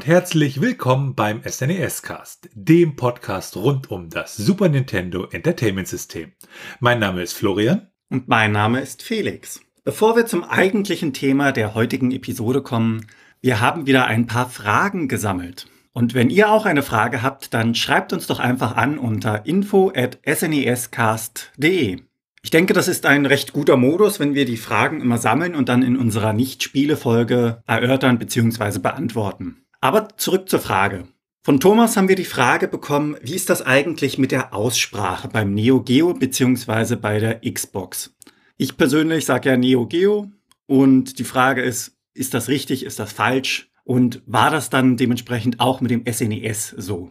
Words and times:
Und 0.00 0.06
herzlich 0.06 0.62
willkommen 0.62 1.14
beim 1.14 1.42
SNES 1.46 2.00
Cast, 2.00 2.48
dem 2.54 2.96
Podcast 2.96 3.54
rund 3.54 3.90
um 3.90 4.08
das 4.08 4.34
Super 4.34 4.70
Nintendo 4.70 5.26
Entertainment 5.30 5.88
System. 5.88 6.32
Mein 6.78 7.00
Name 7.00 7.20
ist 7.22 7.34
Florian. 7.34 7.90
Und 8.08 8.26
mein 8.26 8.50
Name 8.50 8.80
ist 8.80 9.02
Felix. 9.02 9.60
Bevor 9.84 10.16
wir 10.16 10.24
zum 10.24 10.42
eigentlichen 10.42 11.12
Thema 11.12 11.52
der 11.52 11.74
heutigen 11.74 12.12
Episode 12.12 12.62
kommen, 12.62 13.08
wir 13.42 13.60
haben 13.60 13.86
wieder 13.86 14.06
ein 14.06 14.26
paar 14.26 14.48
Fragen 14.48 15.06
gesammelt. 15.06 15.66
Und 15.92 16.14
wenn 16.14 16.30
ihr 16.30 16.50
auch 16.50 16.64
eine 16.64 16.82
Frage 16.82 17.22
habt, 17.22 17.52
dann 17.52 17.74
schreibt 17.74 18.14
uns 18.14 18.26
doch 18.26 18.40
einfach 18.40 18.76
an 18.76 18.96
unter 18.96 19.44
info 19.44 19.92
at 19.94 20.18
snescast.de. 20.26 22.00
Ich 22.42 22.50
denke, 22.50 22.72
das 22.72 22.88
ist 22.88 23.04
ein 23.04 23.26
recht 23.26 23.52
guter 23.52 23.76
Modus, 23.76 24.18
wenn 24.18 24.34
wir 24.34 24.46
die 24.46 24.56
Fragen 24.56 25.02
immer 25.02 25.18
sammeln 25.18 25.54
und 25.54 25.68
dann 25.68 25.82
in 25.82 25.98
unserer 25.98 26.32
Nicht-Spiele-Folge 26.32 27.62
erörtern 27.66 28.18
bzw. 28.18 28.78
beantworten. 28.78 29.58
Aber 29.80 30.08
zurück 30.16 30.48
zur 30.48 30.60
Frage. 30.60 31.08
Von 31.42 31.58
Thomas 31.58 31.96
haben 31.96 32.08
wir 32.08 32.16
die 32.16 32.26
Frage 32.26 32.68
bekommen, 32.68 33.16
wie 33.22 33.34
ist 33.34 33.48
das 33.48 33.62
eigentlich 33.62 34.18
mit 34.18 34.30
der 34.30 34.52
Aussprache 34.52 35.28
beim 35.28 35.54
Neo 35.54 35.80
Geo 35.80 36.12
bzw. 36.12 36.96
bei 36.96 37.18
der 37.18 37.40
Xbox? 37.40 38.14
Ich 38.58 38.76
persönlich 38.76 39.24
sage 39.24 39.48
ja 39.48 39.56
Neo 39.56 39.86
Geo 39.86 40.30
und 40.66 41.18
die 41.18 41.24
Frage 41.24 41.62
ist, 41.62 41.96
ist 42.12 42.34
das 42.34 42.48
richtig, 42.48 42.84
ist 42.84 42.98
das 42.98 43.12
falsch? 43.12 43.70
Und 43.84 44.22
war 44.26 44.50
das 44.50 44.68
dann 44.68 44.98
dementsprechend 44.98 45.60
auch 45.60 45.80
mit 45.80 45.90
dem 45.90 46.04
SNES 46.06 46.74
e 46.74 46.80
so? 46.80 47.10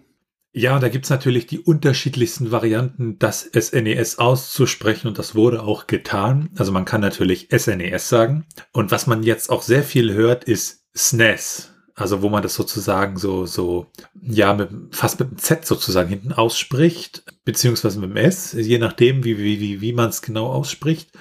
Ja, 0.54 0.78
da 0.78 0.90
gibt's 0.90 1.10
natürlich 1.10 1.48
die 1.48 1.60
unterschiedlichsten 1.60 2.52
Varianten, 2.52 3.18
das 3.18 3.42
SNES 3.42 4.16
e 4.16 4.22
auszusprechen 4.22 5.08
und 5.08 5.18
das 5.18 5.34
wurde 5.34 5.64
auch 5.64 5.88
getan. 5.88 6.50
Also 6.56 6.72
man 6.72 6.86
kann 6.86 7.02
natürlich 7.02 7.50
SNES 7.52 7.82
e 7.82 7.98
sagen. 7.98 8.46
Und 8.72 8.92
was 8.92 9.08
man 9.08 9.24
jetzt 9.24 9.50
auch 9.50 9.64
sehr 9.64 9.84
viel 9.84 10.14
hört, 10.14 10.44
ist 10.44 10.86
SNES. 10.96 11.74
Also 12.00 12.22
wo 12.22 12.30
man 12.30 12.44
das 12.44 12.56
sozusagen 12.56 13.18
so, 13.18 13.46
so, 13.46 13.88
ja, 14.22 14.54
mit, 14.54 14.70
fast 14.92 15.20
mit 15.20 15.32
dem 15.32 15.38
Z 15.38 15.66
sozusagen 15.66 16.10
hinten 16.10 16.32
ausspricht, 16.32 17.24
beziehungsweise 17.44 18.00
mit 18.00 18.12
dem 18.12 18.18
S, 18.18 18.54
je 18.54 18.78
nachdem, 18.78 19.24
wie, 19.24 19.38
wie, 19.38 19.60
wie, 19.60 19.82
wie 19.82 19.94
man 19.94 20.10
es 20.10 20.22
genau 20.22 20.48
ausspricht. 20.48 21.12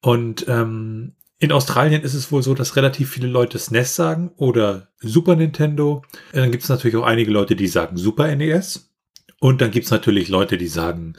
Und 0.00 0.46
ähm, 0.48 1.14
in 1.38 1.52
Australien 1.52 2.02
ist 2.02 2.14
es 2.14 2.32
wohl 2.32 2.42
so, 2.42 2.54
dass 2.54 2.74
relativ 2.74 3.10
viele 3.10 3.28
Leute 3.28 3.58
SNES 3.58 3.94
sagen 3.94 4.32
oder 4.36 4.88
Super 4.98 5.36
Nintendo. 5.36 6.02
Dann 6.32 6.50
gibt 6.50 6.64
es 6.64 6.68
natürlich 6.68 6.96
auch 6.96 7.06
einige 7.06 7.30
Leute, 7.30 7.54
die 7.54 7.68
sagen 7.68 7.96
Super 7.96 8.34
NES. 8.34 8.90
Und 9.38 9.60
dann 9.60 9.70
gibt 9.70 9.84
es 9.86 9.92
natürlich 9.92 10.28
Leute, 10.28 10.58
die 10.58 10.66
sagen, 10.66 11.14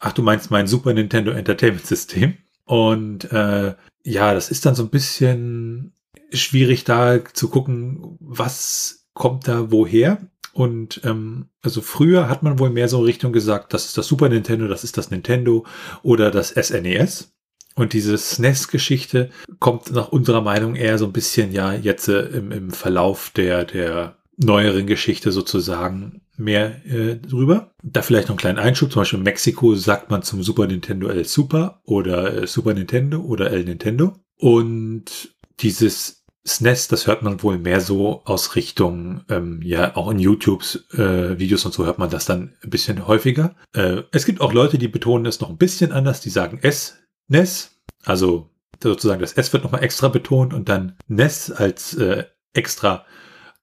ach, 0.00 0.12
du 0.12 0.22
meinst 0.22 0.50
mein 0.50 0.66
Super 0.66 0.92
Nintendo 0.92 1.30
Entertainment 1.30 1.86
System. 1.86 2.34
Und 2.64 3.30
äh, 3.30 3.74
ja, 4.02 4.34
das 4.34 4.50
ist 4.50 4.66
dann 4.66 4.74
so 4.74 4.82
ein 4.82 4.90
bisschen 4.90 5.94
schwierig 6.30 6.84
da 6.84 7.24
zu 7.24 7.48
gucken, 7.48 8.16
was 8.20 9.06
kommt 9.14 9.48
da 9.48 9.70
woher. 9.70 10.18
Und 10.52 11.00
ähm, 11.04 11.46
also 11.62 11.80
früher 11.80 12.28
hat 12.28 12.42
man 12.42 12.58
wohl 12.58 12.70
mehr 12.70 12.88
so 12.88 13.00
Richtung 13.00 13.32
gesagt, 13.32 13.74
das 13.74 13.86
ist 13.86 13.98
das 13.98 14.06
Super 14.06 14.28
Nintendo, 14.28 14.68
das 14.68 14.84
ist 14.84 14.96
das 14.96 15.10
Nintendo 15.10 15.66
oder 16.02 16.30
das 16.30 16.50
SNES. 16.50 17.32
Und 17.74 17.92
diese 17.92 18.16
SNES-Geschichte 18.16 19.30
kommt 19.58 19.90
nach 19.90 20.08
unserer 20.08 20.42
Meinung 20.42 20.76
eher 20.76 20.96
so 20.96 21.06
ein 21.06 21.12
bisschen 21.12 21.52
ja 21.52 21.72
jetzt 21.74 22.08
äh, 22.08 22.20
im, 22.28 22.52
im 22.52 22.70
Verlauf 22.70 23.30
der, 23.30 23.64
der 23.64 24.16
neueren 24.36 24.86
Geschichte 24.86 25.32
sozusagen 25.32 26.22
mehr 26.36 26.84
äh, 26.86 27.16
drüber. 27.16 27.72
Da 27.82 28.02
vielleicht 28.02 28.28
noch 28.28 28.34
einen 28.34 28.40
kleinen 28.40 28.58
Einschub. 28.58 28.92
Zum 28.92 29.00
Beispiel 29.00 29.18
in 29.18 29.24
Mexiko 29.24 29.74
sagt 29.74 30.10
man 30.10 30.22
zum 30.22 30.42
Super 30.42 30.66
Nintendo 30.66 31.08
El 31.08 31.24
Super 31.24 31.80
oder 31.84 32.42
äh, 32.42 32.46
Super 32.46 32.74
Nintendo 32.74 33.20
oder 33.20 33.50
El 33.50 33.64
Nintendo. 33.64 34.14
Und 34.36 35.33
dieses 35.60 36.24
SNES, 36.46 36.88
das 36.88 37.06
hört 37.06 37.22
man 37.22 37.42
wohl 37.42 37.58
mehr 37.58 37.80
so 37.80 38.22
aus 38.24 38.54
Richtung, 38.54 39.24
ähm, 39.30 39.60
ja, 39.62 39.96
auch 39.96 40.10
in 40.10 40.18
YouTubes 40.18 40.86
äh, 40.92 41.38
Videos 41.38 41.64
und 41.64 41.72
so 41.72 41.86
hört 41.86 41.98
man 41.98 42.10
das 42.10 42.26
dann 42.26 42.54
ein 42.62 42.70
bisschen 42.70 43.06
häufiger. 43.06 43.54
Äh, 43.72 44.02
es 44.12 44.26
gibt 44.26 44.42
auch 44.42 44.52
Leute, 44.52 44.76
die 44.76 44.88
betonen 44.88 45.24
es 45.24 45.40
noch 45.40 45.48
ein 45.48 45.56
bisschen 45.56 45.90
anders, 45.90 46.20
die 46.20 46.30
sagen 46.30 46.58
S, 46.60 46.98
NES, 47.28 47.80
also 48.04 48.50
sozusagen 48.82 49.20
das 49.20 49.32
S 49.32 49.52
wird 49.52 49.64
nochmal 49.64 49.82
extra 49.82 50.08
betont 50.08 50.52
und 50.52 50.68
dann 50.68 50.96
NES 51.08 51.50
als 51.50 51.94
äh, 51.94 52.24
extra 52.52 53.06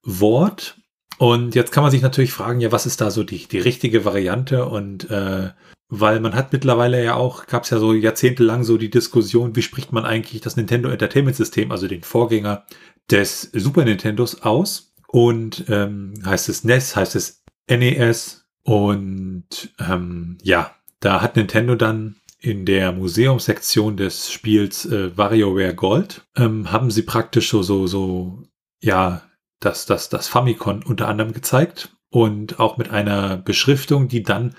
Wort. 0.02 0.76
Und 1.18 1.54
jetzt 1.54 1.70
kann 1.70 1.84
man 1.84 1.92
sich 1.92 2.02
natürlich 2.02 2.32
fragen, 2.32 2.60
ja, 2.60 2.72
was 2.72 2.86
ist 2.86 3.00
da 3.00 3.12
so 3.12 3.22
die, 3.22 3.46
die 3.46 3.60
richtige 3.60 4.04
Variante? 4.04 4.66
Und 4.66 5.08
äh, 5.10 5.50
weil 5.94 6.20
man 6.20 6.34
hat 6.34 6.54
mittlerweile 6.54 7.04
ja 7.04 7.16
auch, 7.16 7.44
gab 7.44 7.64
es 7.64 7.70
ja 7.70 7.78
so 7.78 7.92
jahrzehntelang 7.92 8.64
so 8.64 8.78
die 8.78 8.88
Diskussion, 8.88 9.54
wie 9.54 9.60
spricht 9.60 9.92
man 9.92 10.06
eigentlich 10.06 10.40
das 10.40 10.56
Nintendo 10.56 10.88
Entertainment 10.88 11.36
System, 11.36 11.70
also 11.70 11.86
den 11.86 12.02
Vorgänger 12.02 12.64
des 13.10 13.50
Super 13.52 13.84
Nintendos 13.84 14.40
aus? 14.40 14.94
Und 15.06 15.66
ähm, 15.68 16.14
heißt 16.24 16.48
es 16.48 16.64
NES, 16.64 16.96
heißt 16.96 17.14
es 17.14 17.44
NES? 17.68 18.46
Und 18.62 19.44
ähm, 19.78 20.38
ja, 20.42 20.74
da 21.00 21.20
hat 21.20 21.36
Nintendo 21.36 21.74
dann 21.74 22.16
in 22.38 22.64
der 22.64 22.92
Museumssektion 22.92 23.98
des 23.98 24.32
Spiels 24.32 24.86
äh, 24.86 25.14
WarioWare 25.14 25.74
Gold 25.74 26.22
ähm, 26.36 26.72
haben 26.72 26.90
sie 26.90 27.02
praktisch 27.02 27.50
so, 27.50 27.62
so, 27.62 27.86
so, 27.86 28.44
ja, 28.82 29.20
das, 29.60 29.84
das, 29.84 30.08
das 30.08 30.26
Famicom 30.26 30.80
unter 30.86 31.08
anderem 31.08 31.34
gezeigt 31.34 31.94
und 32.08 32.60
auch 32.60 32.78
mit 32.78 32.88
einer 32.88 33.36
Beschriftung, 33.36 34.08
die 34.08 34.22
dann 34.22 34.54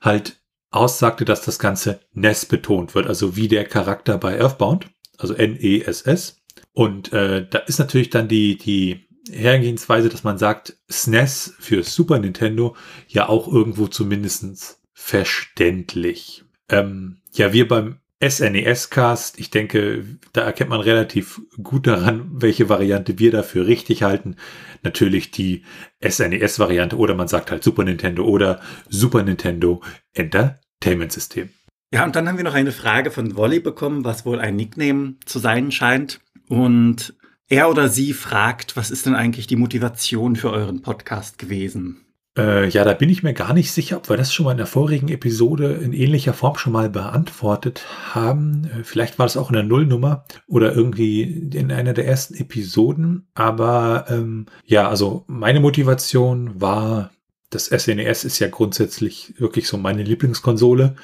halt 0.00 0.40
aussagte, 0.70 1.24
dass 1.24 1.42
das 1.42 1.58
Ganze 1.58 2.00
NES 2.12 2.46
betont 2.46 2.94
wird, 2.94 3.06
also 3.06 3.36
wie 3.36 3.48
der 3.48 3.64
Charakter 3.64 4.18
bei 4.18 4.38
Earthbound, 4.38 4.86
also 5.16 5.34
N-E-S-S. 5.34 6.42
Und 6.72 7.12
äh, 7.12 7.46
da 7.48 7.58
ist 7.58 7.78
natürlich 7.78 8.10
dann 8.10 8.28
die, 8.28 8.56
die 8.56 9.08
Herangehensweise, 9.30 10.08
dass 10.08 10.24
man 10.24 10.38
sagt, 10.38 10.76
SNES 10.90 11.48
e 11.48 11.62
für 11.62 11.82
Super 11.82 12.18
Nintendo 12.18 12.76
ja 13.08 13.28
auch 13.28 13.52
irgendwo 13.52 13.86
zumindestens 13.88 14.80
verständlich. 14.92 16.44
Ähm, 16.68 17.18
ja, 17.32 17.52
wir 17.52 17.68
beim 17.68 18.00
SNES-Cast, 18.20 19.38
ich 19.38 19.50
denke, 19.50 20.04
da 20.32 20.42
erkennt 20.42 20.70
man 20.70 20.80
relativ 20.80 21.40
gut 21.62 21.86
daran, 21.86 22.28
welche 22.32 22.68
Variante 22.68 23.18
wir 23.18 23.30
dafür 23.30 23.66
richtig 23.66 24.02
halten. 24.02 24.36
Natürlich 24.82 25.30
die 25.30 25.62
SNES-Variante 26.02 26.96
oder 26.96 27.14
man 27.14 27.28
sagt 27.28 27.50
halt 27.50 27.62
Super 27.62 27.84
Nintendo 27.84 28.24
oder 28.24 28.60
Super 28.88 29.22
Nintendo 29.22 29.82
Entertainment 30.14 31.12
System. 31.12 31.50
Ja, 31.92 32.04
und 32.04 32.16
dann 32.16 32.28
haben 32.28 32.36
wir 32.36 32.44
noch 32.44 32.54
eine 32.54 32.72
Frage 32.72 33.10
von 33.10 33.36
Wolly 33.36 33.60
bekommen, 33.60 34.04
was 34.04 34.26
wohl 34.26 34.40
ein 34.40 34.56
Nickname 34.56 35.14
zu 35.24 35.38
sein 35.38 35.70
scheint. 35.70 36.20
Und 36.48 37.14
er 37.48 37.70
oder 37.70 37.88
sie 37.88 38.12
fragt, 38.12 38.76
was 38.76 38.90
ist 38.90 39.06
denn 39.06 39.14
eigentlich 39.14 39.46
die 39.46 39.56
Motivation 39.56 40.36
für 40.36 40.50
euren 40.50 40.82
Podcast 40.82 41.38
gewesen? 41.38 42.04
Äh, 42.38 42.68
ja, 42.68 42.84
da 42.84 42.94
bin 42.94 43.10
ich 43.10 43.24
mir 43.24 43.34
gar 43.34 43.52
nicht 43.52 43.72
sicher, 43.72 43.96
ob 43.96 44.08
wir 44.08 44.16
das 44.16 44.32
schon 44.32 44.44
mal 44.44 44.52
in 44.52 44.58
der 44.58 44.66
vorigen 44.66 45.08
Episode 45.08 45.72
in 45.74 45.92
ähnlicher 45.92 46.32
Form 46.32 46.56
schon 46.56 46.72
mal 46.72 46.88
beantwortet 46.88 47.84
haben. 48.14 48.64
Äh, 48.66 48.84
vielleicht 48.84 49.18
war 49.18 49.26
das 49.26 49.36
auch 49.36 49.50
in 49.50 49.54
der 49.54 49.64
Nullnummer 49.64 50.24
oder 50.46 50.72
irgendwie 50.72 51.22
in 51.22 51.72
einer 51.72 51.94
der 51.94 52.06
ersten 52.06 52.34
Episoden. 52.34 53.26
Aber 53.34 54.06
ähm, 54.08 54.46
ja, 54.64 54.88
also 54.88 55.24
meine 55.26 55.60
Motivation 55.60 56.60
war, 56.60 57.10
das 57.50 57.66
SNES 57.66 58.24
e 58.24 58.26
ist 58.26 58.38
ja 58.38 58.48
grundsätzlich 58.48 59.34
wirklich 59.38 59.66
so 59.66 59.76
meine 59.76 60.04
Lieblingskonsole 60.04 60.94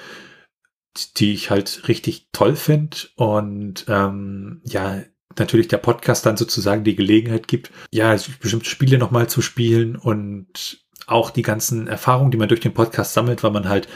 die 1.17 1.35
ich 1.35 1.51
halt 1.51 1.89
richtig 1.89 2.29
toll 2.33 2.57
finde 2.57 2.97
und 3.17 3.85
ähm, 3.89 4.61
ja, 4.65 5.03
natürlich 5.37 5.69
der 5.69 5.79
Podcast 5.79 6.25
dann 6.27 6.37
sozusagen 6.37 6.85
die 6.85 6.95
Gelegenheit 6.95 7.49
gibt, 7.49 7.73
ja, 7.93 8.17
bestimmte 8.41 8.69
Spiele 8.69 8.99
nochmal 8.99 9.29
zu 9.29 9.43
spielen 9.43 9.97
und 9.97 10.84
auch 11.07 11.31
die 11.31 11.43
ganzen 11.43 11.87
Erfahrungen, 11.87 12.31
die 12.31 12.39
man 12.39 12.49
durch 12.49 12.61
den 12.61 12.75
Podcast 12.75 13.13
sammelt, 13.13 13.43
weil 13.43 13.51
man 13.51 13.69
halt 13.69 13.89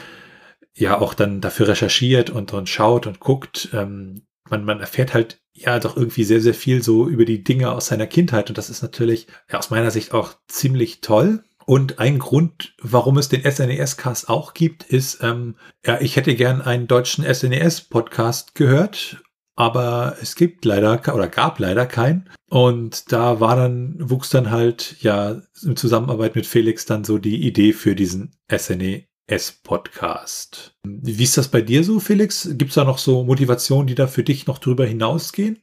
ja 0.73 0.99
auch 0.99 1.13
dann 1.13 1.41
dafür 1.41 1.69
recherchiert 1.69 2.29
und, 2.29 2.53
und 2.53 2.69
schaut 2.69 3.07
und 3.07 3.19
guckt. 3.19 3.69
Ähm, 3.73 4.23
man, 4.49 4.63
man 4.63 4.79
erfährt 4.79 5.13
halt 5.13 5.41
ja 5.53 5.79
doch 5.79 5.97
irgendwie 5.97 6.23
sehr, 6.23 6.41
sehr 6.41 6.53
viel 6.53 6.81
so 6.81 7.07
über 7.07 7.25
die 7.25 7.43
Dinge 7.43 7.71
aus 7.71 7.87
seiner 7.87 8.07
Kindheit. 8.07 8.49
Und 8.49 8.57
das 8.57 8.69
ist 8.69 8.81
natürlich 8.81 9.27
ja, 9.51 9.59
aus 9.59 9.69
meiner 9.69 9.91
Sicht 9.91 10.13
auch 10.13 10.33
ziemlich 10.47 11.01
toll. 11.01 11.43
Und 11.65 11.99
ein 11.99 12.17
Grund, 12.17 12.73
warum 12.81 13.19
es 13.19 13.29
den 13.29 13.43
SNES-Cast 13.43 14.27
auch 14.27 14.55
gibt, 14.55 14.83
ist, 14.83 15.21
ähm, 15.21 15.55
ja, 15.85 16.01
ich 16.01 16.15
hätte 16.15 16.33
gern 16.33 16.61
einen 16.61 16.87
deutschen 16.87 17.23
SNES-Podcast 17.31 18.55
gehört 18.55 19.21
aber 19.59 20.15
es 20.21 20.35
gibt 20.35 20.63
leider 20.63 21.01
oder 21.13 21.27
gab 21.27 21.59
leider 21.59 21.85
keinen. 21.85 22.29
Und 22.49 23.11
da 23.11 23.41
war 23.41 23.57
dann, 23.57 23.97
wuchs 23.99 24.29
dann 24.29 24.51
halt 24.51 24.95
ja 25.01 25.41
in 25.61 25.75
Zusammenarbeit 25.75 26.35
mit 26.35 26.45
Felix 26.45 26.85
dann 26.85 27.03
so 27.03 27.17
die 27.17 27.45
Idee 27.45 27.73
für 27.73 27.93
diesen 27.93 28.31
SNES-Podcast. 28.49 30.77
Wie 30.87 31.23
ist 31.23 31.37
das 31.37 31.49
bei 31.49 31.59
dir 31.59 31.83
so, 31.83 31.99
Felix? 31.99 32.47
Gibt 32.53 32.69
es 32.69 32.75
da 32.75 32.85
noch 32.85 32.99
so 32.99 33.25
Motivationen, 33.25 33.87
die 33.87 33.95
da 33.95 34.07
für 34.07 34.23
dich 34.23 34.47
noch 34.47 34.59
drüber 34.59 34.85
hinausgehen? 34.85 35.59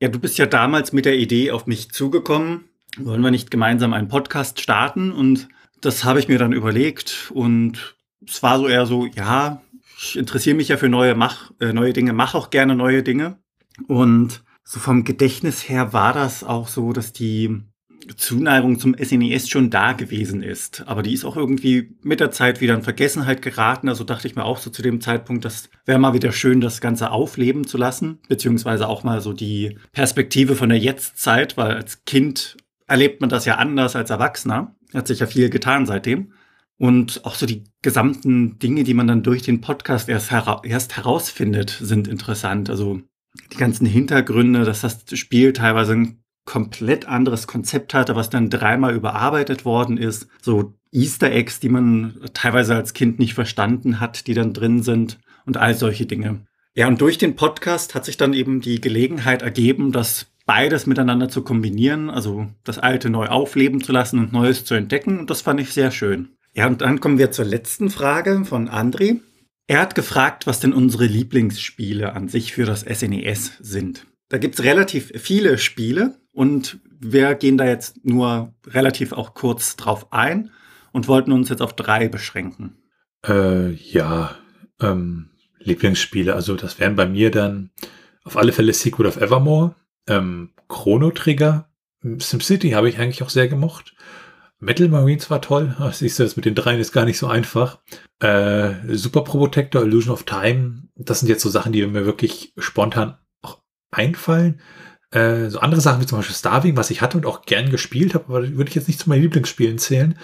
Ja, 0.00 0.08
du 0.08 0.20
bist 0.20 0.38
ja 0.38 0.46
damals 0.46 0.92
mit 0.92 1.04
der 1.04 1.18
Idee 1.18 1.50
auf 1.50 1.66
mich 1.66 1.90
zugekommen. 1.90 2.66
Wollen 2.98 3.20
wir 3.20 3.32
nicht 3.32 3.50
gemeinsam 3.50 3.94
einen 3.94 4.06
Podcast 4.06 4.60
starten? 4.60 5.10
Und 5.10 5.48
das 5.80 6.04
habe 6.04 6.20
ich 6.20 6.28
mir 6.28 6.38
dann 6.38 6.52
überlegt. 6.52 7.32
Und 7.34 7.96
es 8.24 8.44
war 8.44 8.60
so 8.60 8.68
eher 8.68 8.86
so, 8.86 9.06
ja, 9.06 9.60
ich 10.00 10.16
interessiere 10.16 10.56
mich 10.56 10.68
ja 10.68 10.76
für 10.76 10.88
neue, 10.88 11.14
Mach, 11.14 11.50
äh, 11.60 11.72
neue 11.72 11.92
Dinge, 11.92 12.12
mache 12.12 12.36
auch 12.36 12.50
gerne 12.50 12.74
neue 12.74 13.02
Dinge. 13.02 13.38
Und 13.86 14.42
so 14.64 14.80
vom 14.80 15.04
Gedächtnis 15.04 15.68
her 15.68 15.92
war 15.92 16.12
das 16.12 16.42
auch 16.42 16.68
so, 16.68 16.92
dass 16.92 17.12
die 17.12 17.62
Zuneigung 18.16 18.78
zum 18.78 18.96
SNES 18.98 19.48
schon 19.48 19.68
da 19.68 19.92
gewesen 19.92 20.42
ist. 20.42 20.84
Aber 20.86 21.02
die 21.02 21.12
ist 21.12 21.24
auch 21.24 21.36
irgendwie 21.36 21.96
mit 22.02 22.20
der 22.20 22.30
Zeit 22.30 22.60
wieder 22.60 22.74
in 22.74 22.82
Vergessenheit 22.82 23.42
geraten. 23.42 23.88
Also 23.88 24.04
dachte 24.04 24.26
ich 24.26 24.36
mir 24.36 24.44
auch 24.44 24.58
so 24.58 24.70
zu 24.70 24.80
dem 24.80 25.02
Zeitpunkt, 25.02 25.44
das 25.44 25.68
wäre 25.84 25.98
mal 25.98 26.14
wieder 26.14 26.32
schön, 26.32 26.62
das 26.62 26.80
Ganze 26.80 27.10
aufleben 27.10 27.66
zu 27.66 27.76
lassen. 27.76 28.20
Beziehungsweise 28.28 28.88
auch 28.88 29.04
mal 29.04 29.20
so 29.20 29.34
die 29.34 29.78
Perspektive 29.92 30.56
von 30.56 30.70
der 30.70 30.78
Jetztzeit, 30.78 31.58
weil 31.58 31.72
als 31.72 32.04
Kind 32.04 32.56
erlebt 32.86 33.20
man 33.20 33.30
das 33.30 33.44
ja 33.44 33.56
anders 33.56 33.96
als 33.96 34.08
Erwachsener. 34.08 34.74
Hat 34.94 35.06
sich 35.06 35.20
ja 35.20 35.26
viel 35.26 35.50
getan 35.50 35.84
seitdem. 35.84 36.32
Und 36.80 37.26
auch 37.26 37.34
so 37.34 37.44
die 37.44 37.64
gesamten 37.82 38.58
Dinge, 38.58 38.84
die 38.84 38.94
man 38.94 39.06
dann 39.06 39.22
durch 39.22 39.42
den 39.42 39.60
Podcast 39.60 40.08
erst, 40.08 40.30
hera 40.30 40.62
erst 40.64 40.96
herausfindet, 40.96 41.76
sind 41.78 42.08
interessant. 42.08 42.70
Also 42.70 43.02
die 43.52 43.58
ganzen 43.58 43.84
Hintergründe, 43.84 44.64
dass 44.64 44.80
das 44.80 45.04
Spiel 45.12 45.52
teilweise 45.52 45.92
ein 45.92 46.24
komplett 46.46 47.04
anderes 47.04 47.46
Konzept 47.46 47.92
hatte, 47.92 48.16
was 48.16 48.30
dann 48.30 48.48
dreimal 48.48 48.94
überarbeitet 48.94 49.66
worden 49.66 49.98
ist. 49.98 50.28
So 50.40 50.72
Easter 50.90 51.30
Eggs, 51.30 51.60
die 51.60 51.68
man 51.68 52.18
teilweise 52.32 52.74
als 52.74 52.94
Kind 52.94 53.18
nicht 53.18 53.34
verstanden 53.34 54.00
hat, 54.00 54.26
die 54.26 54.32
dann 54.32 54.54
drin 54.54 54.82
sind 54.82 55.18
und 55.44 55.58
all 55.58 55.74
solche 55.74 56.06
Dinge. 56.06 56.46
Ja, 56.74 56.88
und 56.88 56.98
durch 57.02 57.18
den 57.18 57.36
Podcast 57.36 57.94
hat 57.94 58.06
sich 58.06 58.16
dann 58.16 58.32
eben 58.32 58.62
die 58.62 58.80
Gelegenheit 58.80 59.42
ergeben, 59.42 59.92
das 59.92 60.32
beides 60.46 60.86
miteinander 60.86 61.28
zu 61.28 61.42
kombinieren, 61.42 62.08
also 62.08 62.46
das 62.64 62.78
Alte 62.78 63.10
neu 63.10 63.26
aufleben 63.26 63.82
zu 63.82 63.92
lassen 63.92 64.18
und 64.18 64.32
Neues 64.32 64.64
zu 64.64 64.72
entdecken. 64.72 65.18
Und 65.18 65.28
das 65.28 65.42
fand 65.42 65.60
ich 65.60 65.74
sehr 65.74 65.90
schön. 65.90 66.30
Ja, 66.54 66.66
und 66.66 66.80
dann 66.80 67.00
kommen 67.00 67.18
wir 67.18 67.30
zur 67.30 67.44
letzten 67.44 67.90
Frage 67.90 68.44
von 68.44 68.68
André. 68.68 69.20
Er 69.66 69.80
hat 69.80 69.94
gefragt, 69.94 70.46
was 70.46 70.60
denn 70.60 70.72
unsere 70.72 71.06
Lieblingsspiele 71.06 72.12
an 72.12 72.28
sich 72.28 72.52
für 72.52 72.64
das 72.64 72.80
SNES 72.80 73.50
e 73.60 73.62
sind. 73.62 74.06
Da 74.28 74.38
gibt's 74.38 74.62
relativ 74.62 75.12
viele 75.16 75.58
Spiele 75.58 76.18
und 76.32 76.80
wir 76.98 77.34
gehen 77.34 77.56
da 77.56 77.66
jetzt 77.66 78.04
nur 78.04 78.54
relativ 78.66 79.12
auch 79.12 79.34
kurz 79.34 79.76
drauf 79.76 80.12
ein 80.12 80.50
und 80.92 81.08
wollten 81.08 81.32
uns 81.32 81.48
jetzt 81.48 81.62
auf 81.62 81.74
drei 81.74 82.08
beschränken. 82.08 82.76
Äh, 83.26 83.72
ja, 83.72 84.36
ähm, 84.80 85.30
Lieblingsspiele, 85.58 86.34
also 86.34 86.56
das 86.56 86.78
wären 86.80 86.96
bei 86.96 87.06
mir 87.06 87.30
dann 87.30 87.70
auf 88.24 88.36
alle 88.36 88.52
Fälle 88.52 88.72
Secret 88.72 89.06
of 89.06 89.16
Evermore, 89.18 89.76
ähm, 90.08 90.50
Chrono 90.68 91.10
Trigger, 91.10 91.70
SimCity 92.02 92.70
habe 92.70 92.88
ich 92.88 92.98
eigentlich 92.98 93.22
auch 93.22 93.30
sehr 93.30 93.48
gemocht. 93.48 93.94
Metal 94.60 94.88
Marines 94.88 95.30
war 95.30 95.40
toll. 95.40 95.74
Siehst 95.92 96.18
du, 96.18 96.22
das 96.22 96.36
mit 96.36 96.44
den 96.44 96.54
dreien 96.54 96.80
ist 96.80 96.92
gar 96.92 97.04
nicht 97.04 97.18
so 97.18 97.26
einfach. 97.26 97.80
Äh, 98.20 98.74
Super 98.94 99.24
Protector, 99.24 99.82
Illusion 99.82 100.12
of 100.12 100.24
Time, 100.24 100.88
das 100.94 101.20
sind 101.20 101.28
jetzt 101.28 101.42
so 101.42 101.48
Sachen, 101.50 101.72
die 101.72 101.84
mir 101.86 102.06
wirklich 102.06 102.52
spontan 102.58 103.18
auch 103.42 103.62
einfallen. 103.90 104.60
Äh, 105.10 105.48
so 105.48 105.58
andere 105.60 105.80
Sachen 105.80 106.00
wie 106.00 106.06
zum 106.06 106.18
Beispiel 106.18 106.36
Starving, 106.36 106.76
was 106.76 106.90
ich 106.90 107.00
hatte 107.00 107.16
und 107.16 107.26
auch 107.26 107.42
gern 107.42 107.70
gespielt 107.70 108.14
habe, 108.14 108.26
aber 108.26 108.56
würde 108.56 108.68
ich 108.68 108.74
jetzt 108.74 108.86
nicht 108.86 109.00
zu 109.00 109.08
meinen 109.08 109.22
Lieblingsspielen 109.22 109.78
zählen. 109.78 110.16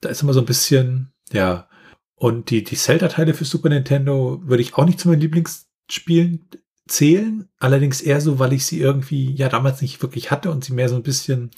Da 0.00 0.08
ist 0.08 0.22
immer 0.22 0.32
so 0.32 0.40
ein 0.40 0.46
bisschen, 0.46 1.12
ja. 1.32 1.68
Und 2.14 2.50
die, 2.50 2.64
die 2.64 2.76
Zelda-Teile 2.76 3.34
für 3.34 3.44
Super 3.44 3.70
Nintendo 3.70 4.40
würde 4.44 4.62
ich 4.62 4.74
auch 4.74 4.84
nicht 4.84 5.00
zu 5.00 5.08
meinen 5.08 5.20
Lieblingsspielen 5.20 6.48
zählen. 6.86 7.48
Allerdings 7.58 8.00
eher 8.00 8.20
so, 8.20 8.38
weil 8.38 8.52
ich 8.52 8.66
sie 8.66 8.78
irgendwie 8.78 9.34
ja 9.34 9.48
damals 9.48 9.82
nicht 9.82 10.00
wirklich 10.02 10.30
hatte 10.30 10.50
und 10.50 10.64
sie 10.64 10.74
mehr 10.74 10.88
so 10.88 10.96
ein 10.96 11.02
bisschen 11.02 11.50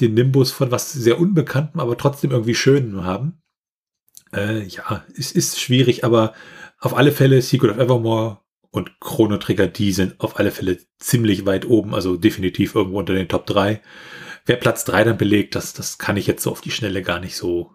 den 0.00 0.14
Nimbus 0.14 0.50
von 0.52 0.70
was 0.70 0.92
sehr 0.92 1.18
Unbekanntem, 1.18 1.80
aber 1.80 1.96
trotzdem 1.96 2.30
irgendwie 2.30 2.54
Schönem 2.54 3.04
haben. 3.04 3.42
Äh, 4.32 4.64
ja, 4.64 5.04
es 5.16 5.32
ist 5.32 5.60
schwierig, 5.60 6.04
aber 6.04 6.34
auf 6.78 6.94
alle 6.96 7.12
Fälle 7.12 7.40
Secret 7.42 7.70
of 7.70 7.78
Evermore 7.78 8.40
und 8.70 9.00
Chrono 9.00 9.38
Trigger, 9.38 9.66
die 9.66 9.92
sind 9.92 10.20
auf 10.20 10.38
alle 10.38 10.50
Fälle 10.50 10.78
ziemlich 10.98 11.46
weit 11.46 11.66
oben, 11.66 11.94
also 11.94 12.16
definitiv 12.16 12.74
irgendwo 12.74 12.98
unter 12.98 13.14
den 13.14 13.28
Top 13.28 13.46
3. 13.46 13.80
Wer 14.44 14.56
Platz 14.56 14.84
3 14.84 15.04
dann 15.04 15.18
belegt, 15.18 15.54
das, 15.54 15.72
das 15.72 15.98
kann 15.98 16.16
ich 16.16 16.26
jetzt 16.26 16.42
so 16.42 16.50
auf 16.50 16.60
die 16.60 16.70
Schnelle 16.70 17.02
gar 17.02 17.18
nicht 17.18 17.36
so 17.36 17.72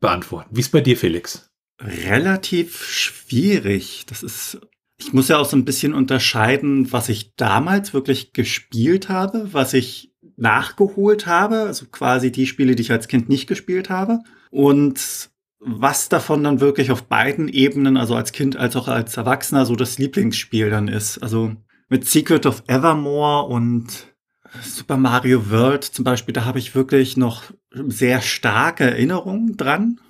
beantworten. 0.00 0.50
Wie 0.56 0.60
ist 0.60 0.72
bei 0.72 0.80
dir, 0.80 0.96
Felix? 0.96 1.50
Relativ 1.80 2.84
schwierig. 2.84 4.04
Das 4.06 4.22
ist, 4.22 4.60
ich 4.96 5.12
muss 5.12 5.28
ja 5.28 5.38
auch 5.38 5.44
so 5.44 5.56
ein 5.56 5.64
bisschen 5.64 5.92
unterscheiden, 5.92 6.92
was 6.92 7.08
ich 7.08 7.34
damals 7.34 7.92
wirklich 7.92 8.32
gespielt 8.32 9.08
habe, 9.08 9.52
was 9.52 9.74
ich 9.74 10.13
nachgeholt 10.36 11.26
habe, 11.26 11.60
also 11.60 11.86
quasi 11.90 12.32
die 12.32 12.46
Spiele, 12.46 12.74
die 12.74 12.82
ich 12.82 12.92
als 12.92 13.08
Kind 13.08 13.28
nicht 13.28 13.46
gespielt 13.46 13.90
habe. 13.90 14.20
Und 14.50 15.30
was 15.60 16.08
davon 16.08 16.44
dann 16.44 16.60
wirklich 16.60 16.90
auf 16.90 17.04
beiden 17.04 17.48
Ebenen, 17.48 17.96
also 17.96 18.14
als 18.14 18.32
Kind 18.32 18.56
als 18.56 18.76
auch 18.76 18.88
als 18.88 19.16
Erwachsener, 19.16 19.64
so 19.64 19.76
das 19.76 19.98
Lieblingsspiel 19.98 20.70
dann 20.70 20.88
ist. 20.88 21.18
Also 21.18 21.52
mit 21.88 22.06
Secret 22.06 22.46
of 22.46 22.64
Evermore 22.66 23.46
und 23.46 24.14
Super 24.62 24.96
Mario 24.96 25.50
World 25.50 25.84
zum 25.84 26.04
Beispiel, 26.04 26.32
da 26.32 26.44
habe 26.44 26.58
ich 26.58 26.74
wirklich 26.74 27.16
noch 27.16 27.44
sehr 27.72 28.20
starke 28.20 28.84
Erinnerungen 28.84 29.56
dran. 29.56 30.00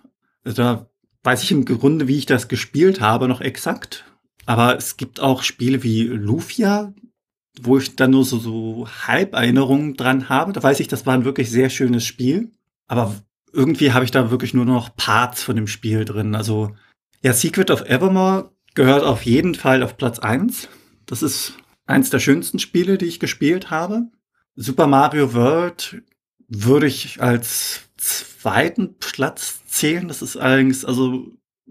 Also 0.45 0.63
da 0.63 0.91
weiß 1.23 1.43
ich 1.43 1.53
im 1.53 1.65
Grunde, 1.65 2.09
wie 2.09 2.19
ich 2.19 2.27
das 2.27 2.49
gespielt 2.49 3.01
habe, 3.01 3.29
noch 3.29 3.41
exakt. 3.41 4.05
Aber 4.47 4.77
es 4.77 4.97
gibt 4.97 5.21
auch 5.21 5.43
Spiele 5.43 5.83
wie 5.83 6.03
Lufia, 6.03 6.93
wo 7.61 7.79
ich 7.79 7.97
dann 7.97 8.11
nur 8.11 8.25
so, 8.25 8.39
so 8.39 8.89
Halberinnerungen 9.07 9.95
dran 9.95 10.29
habe. 10.29 10.53
Da 10.53 10.63
weiß 10.63 10.81
ich, 10.81 10.89
das 10.89 11.07
war 11.07 11.15
ein 11.15 11.25
wirklich 11.25 11.51
sehr 11.51 11.71
schönes 11.71 12.05
Spiel. 12.05 12.51
Aber 12.87 13.15
irgendwie 13.53 13.93
habe 13.93 14.05
ich 14.05 14.11
da 14.11 14.31
wirklich 14.31 14.55
nur 14.55 14.65
noch 14.65 14.97
Parts 14.97 15.43
von 15.43 15.57
dem 15.57 15.67
Spiel 15.67 16.05
drin. 16.05 16.35
Also, 16.35 16.75
ja, 17.23 17.33
Secret 17.33 17.71
of 17.71 17.83
Evermore 17.83 18.51
gehört 18.75 19.05
auf 19.05 19.23
jeden 19.23 19.55
Fall 19.55 19.83
auf 19.83 19.97
Platz 19.97 20.19
eins. 20.19 20.69
Das 21.07 21.23
ist 21.23 21.55
eins 21.87 22.11
der 22.11 22.19
schönsten 22.19 22.59
Spiele, 22.59 22.99
die 22.99 23.07
ich 23.07 23.21
gespielt 23.21 23.71
habe. 23.71 24.09
Super 24.57 24.87
Mario 24.87 25.33
World 25.35 26.03
würde 26.49 26.87
ich 26.87 27.23
als 27.23 27.83
zweiten 27.97 28.97
Platz 28.99 29.65
zählen. 29.67 30.09
Das 30.09 30.23
ist 30.23 30.37
allerdings 30.37 30.85
also 30.85 31.27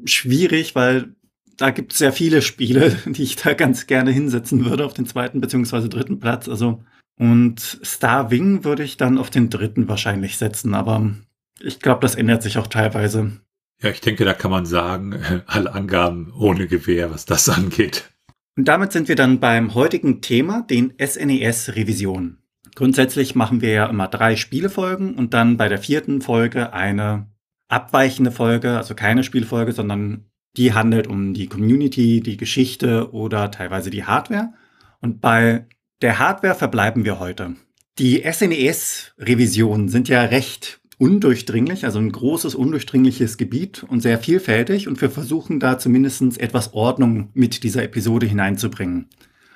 schwierig, 0.06 0.76
weil 0.76 1.16
da 1.58 1.72
gibt 1.72 1.94
es 1.94 2.00
sehr 2.00 2.14
viele 2.14 2.42
Spiele, 2.42 2.96
die 3.06 3.24
ich 3.24 3.36
da 3.36 3.54
ganz 3.54 3.88
gerne 3.88 4.12
hinsetzen 4.12 4.66
würde 4.66 4.86
auf 4.86 4.94
den 4.94 5.06
zweiten 5.06 5.42
beziehungsweise 5.42 5.90
dritten 5.90 6.20
Platz. 6.20 6.48
Also 6.48 6.84
und 7.18 7.60
Star 7.60 8.32
Wing 8.32 8.64
würde 8.64 8.84
ich 8.84 8.98
dann 8.98 9.18
auf 9.18 9.30
den 9.30 9.50
dritten 9.50 9.88
wahrscheinlich 9.88 10.38
setzen, 10.38 10.74
aber 10.74 11.12
ich 11.60 11.80
glaube, 11.80 12.02
das 12.02 12.16
ändert 12.16 12.42
sich 12.44 12.58
auch 12.58 12.68
teilweise. 12.68 13.40
Ja, 13.82 13.90
ich 13.90 14.02
denke, 14.02 14.26
da 14.26 14.34
kann 14.34 14.52
man 14.52 14.66
sagen, 14.66 15.20
alle 15.46 15.74
Angaben 15.74 16.34
ohne 16.38 16.68
Gewehr, 16.68 17.12
was 17.12 17.26
das 17.26 17.50
angeht. 17.50 18.10
Und 18.56 18.68
damit 18.68 18.92
sind 18.92 19.08
wir 19.08 19.16
dann 19.16 19.40
beim 19.40 19.74
heutigen 19.74 20.22
Thema, 20.22 20.62
den 20.62 20.94
SNES-Revisionen. 21.00 22.38
Grundsätzlich 22.76 23.36
machen 23.36 23.62
wir 23.62 23.72
ja 23.72 23.86
immer 23.86 24.08
drei 24.08 24.36
Spielefolgen 24.36 25.16
und 25.16 25.34
dann 25.34 25.58
bei 25.58 25.70
der 25.70 25.80
vierten 25.80 26.22
Folge 26.22 26.74
eine 26.74 27.28
abweichende 27.68 28.32
Folge, 28.32 28.78
also 28.78 28.96
keine 28.96 29.24
Spielfolge, 29.24 29.74
sondern 29.74 30.26
die 30.58 30.74
handelt 30.74 31.08
um 31.08 31.34
die 31.34 31.48
Community, 31.48 32.22
die 32.22 32.38
Geschichte 32.38 33.12
oder 33.12 33.52
teilweise 33.52 33.90
die 33.90 34.06
Hardware. 34.06 34.54
Und 35.02 35.20
bei 35.20 35.66
der 36.02 36.20
Hardware 36.20 36.56
verbleiben 36.56 37.06
wir 37.06 37.20
heute. 37.20 37.56
Die 38.00 38.24
SNES-Revisionen 38.24 39.90
sind 39.90 40.10
ja 40.10 40.24
recht 40.24 40.80
undurchdringlich, 40.98 41.86
also 41.86 42.00
ein 42.00 42.12
großes, 42.12 42.56
undurchdringliches 42.56 43.38
Gebiet 43.38 43.84
und 43.84 44.02
sehr 44.02 44.20
vielfältig. 44.20 44.88
Und 44.88 45.02
wir 45.02 45.10
versuchen 45.10 45.60
da 45.60 45.80
zumindest 45.80 46.40
etwas 46.40 46.74
Ordnung 46.74 47.30
mit 47.34 47.64
dieser 47.64 47.84
Episode 47.84 48.26
hineinzubringen. 48.26 49.08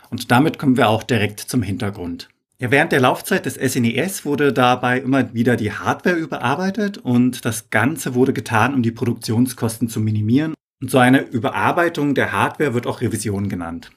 Und 0.09 0.31
damit 0.31 0.57
kommen 0.57 0.77
wir 0.77 0.89
auch 0.89 1.03
direkt 1.03 1.39
zum 1.39 1.61
Hintergrund. 1.61 2.29
Ja, 2.59 2.71
während 2.71 2.91
der 2.91 3.01
Laufzeit 3.01 3.45
des 3.45 3.53
SNES 3.53 4.21
e 4.21 4.25
wurde 4.25 4.51
dabei 4.51 4.99
immer 4.99 5.31
wieder 5.35 5.55
die 5.57 5.71
Hardware 5.71 6.15
überarbeitet 6.15 6.97
und 6.97 7.45
das 7.45 7.69
Ganze 7.69 8.15
wurde 8.15 8.33
getan, 8.33 8.73
um 8.73 8.81
die 8.81 8.91
Produktionskosten 8.91 9.89
zu 9.89 9.99
minimieren 9.99 10.55
und 10.81 10.91
so 10.91 10.97
eine 10.97 11.21
Überarbeitung 11.21 12.15
der 12.15 12.31
Hardware 12.31 12.73
wird 12.73 12.87
auch 12.87 13.01
Revision 13.01 13.49
genannt. 13.49 13.91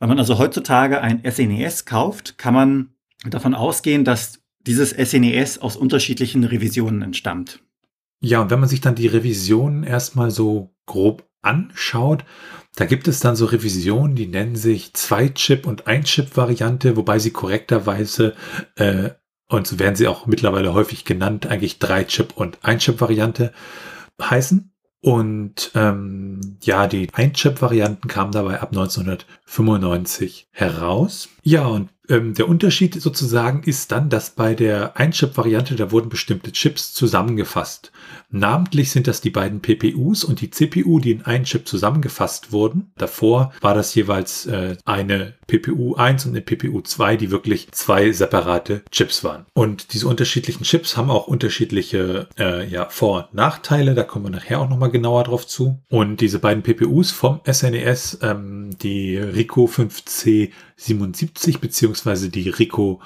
Wenn 0.00 0.08
man 0.08 0.18
also 0.18 0.38
heutzutage 0.38 1.00
ein 1.00 1.22
SNES 1.24 1.80
e 1.80 1.84
kauft, 1.84 2.36
kann 2.36 2.54
man 2.54 2.94
davon 3.24 3.54
ausgehen, 3.54 4.04
dass 4.04 4.40
dieses 4.66 4.90
SNES 4.90 5.56
e 5.56 5.60
aus 5.60 5.76
unterschiedlichen 5.76 6.44
Revisionen 6.44 7.02
entstammt. 7.02 7.60
Ja, 8.20 8.40
und 8.40 8.50
wenn 8.50 8.60
man 8.60 8.68
sich 8.68 8.80
dann 8.80 8.94
die 8.94 9.06
Revisionen 9.06 9.84
erstmal 9.84 10.30
so 10.30 10.74
grob 10.86 11.28
anschaut, 11.42 12.24
da 12.76 12.86
gibt 12.86 13.06
es 13.06 13.20
dann 13.20 13.36
so 13.36 13.44
Revisionen, 13.46 14.16
die 14.16 14.26
nennen 14.26 14.56
sich 14.56 14.94
Zwei-Chip- 14.94 15.66
und 15.66 15.86
Ein-Chip-Variante, 15.86 16.96
wobei 16.96 17.18
sie 17.18 17.30
korrekterweise, 17.30 18.34
äh, 18.76 19.10
und 19.48 19.66
so 19.66 19.78
werden 19.78 19.94
sie 19.94 20.08
auch 20.08 20.26
mittlerweile 20.26 20.74
häufig 20.74 21.04
genannt, 21.04 21.46
eigentlich 21.46 21.78
Drei-Chip- 21.78 22.36
und 22.36 22.58
Ein-Chip-Variante 22.62 23.52
heißen. 24.20 24.73
Und 25.04 25.70
ähm, 25.74 26.40
ja, 26.62 26.86
die 26.86 27.08
Ein-Chip-Varianten 27.12 28.08
kamen 28.08 28.32
dabei 28.32 28.62
ab 28.62 28.70
1995 28.70 30.48
heraus. 30.50 31.28
Ja, 31.42 31.66
und 31.66 31.90
Ähm, 32.08 32.34
der 32.34 32.48
Unterschied 32.48 33.00
sozusagen 33.00 33.62
ist 33.62 33.92
dann, 33.92 34.10
dass 34.10 34.30
bei 34.30 34.54
der 34.54 34.96
Ein-Chip-Variante, 34.96 35.74
da 35.76 35.90
wurden 35.90 36.08
bestimmte 36.08 36.52
Chips 36.52 36.92
zusammengefasst. 36.92 37.92
Namentlich 38.30 38.90
sind 38.90 39.06
das 39.06 39.20
die 39.20 39.30
beiden 39.30 39.60
PPUs 39.60 40.24
und 40.24 40.40
die 40.40 40.50
CPU, 40.50 40.98
die 40.98 41.12
in 41.12 41.22
einen 41.22 41.44
Chip 41.44 41.68
zusammengefasst 41.68 42.52
wurden. 42.52 42.92
Davor 42.96 43.52
war 43.60 43.74
das 43.74 43.94
jeweils 43.94 44.46
äh, 44.46 44.76
eine 44.84 45.34
PPU 45.46 45.94
1 45.94 46.26
und 46.26 46.32
eine 46.32 46.40
PPU 46.40 46.80
2, 46.80 47.16
die 47.16 47.30
wirklich 47.30 47.70
zwei 47.70 48.10
separate 48.12 48.82
Chips 48.90 49.22
waren. 49.22 49.46
Und 49.54 49.92
diese 49.94 50.08
unterschiedlichen 50.08 50.64
Chips 50.64 50.96
haben 50.96 51.10
auch 51.10 51.28
unterschiedliche 51.28 52.28
äh, 52.38 52.66
ja, 52.68 52.88
Vor- 52.90 53.28
und 53.28 53.34
Nachteile. 53.34 53.94
Da 53.94 54.02
kommen 54.02 54.24
wir 54.24 54.30
nachher 54.30 54.60
auch 54.60 54.68
nochmal 54.68 54.90
genauer 54.90 55.24
drauf 55.24 55.46
zu. 55.46 55.78
Und 55.88 56.20
diese 56.20 56.40
beiden 56.40 56.62
PPUs 56.62 57.12
vom 57.12 57.40
SNES, 57.48 58.18
e 58.20 58.26
ähm, 58.26 58.70
die 58.82 59.16
Rico 59.16 59.68
5C77 60.78 61.58
beziehungsweise 61.58 62.30
die 62.30 62.48
Rico 62.48 63.00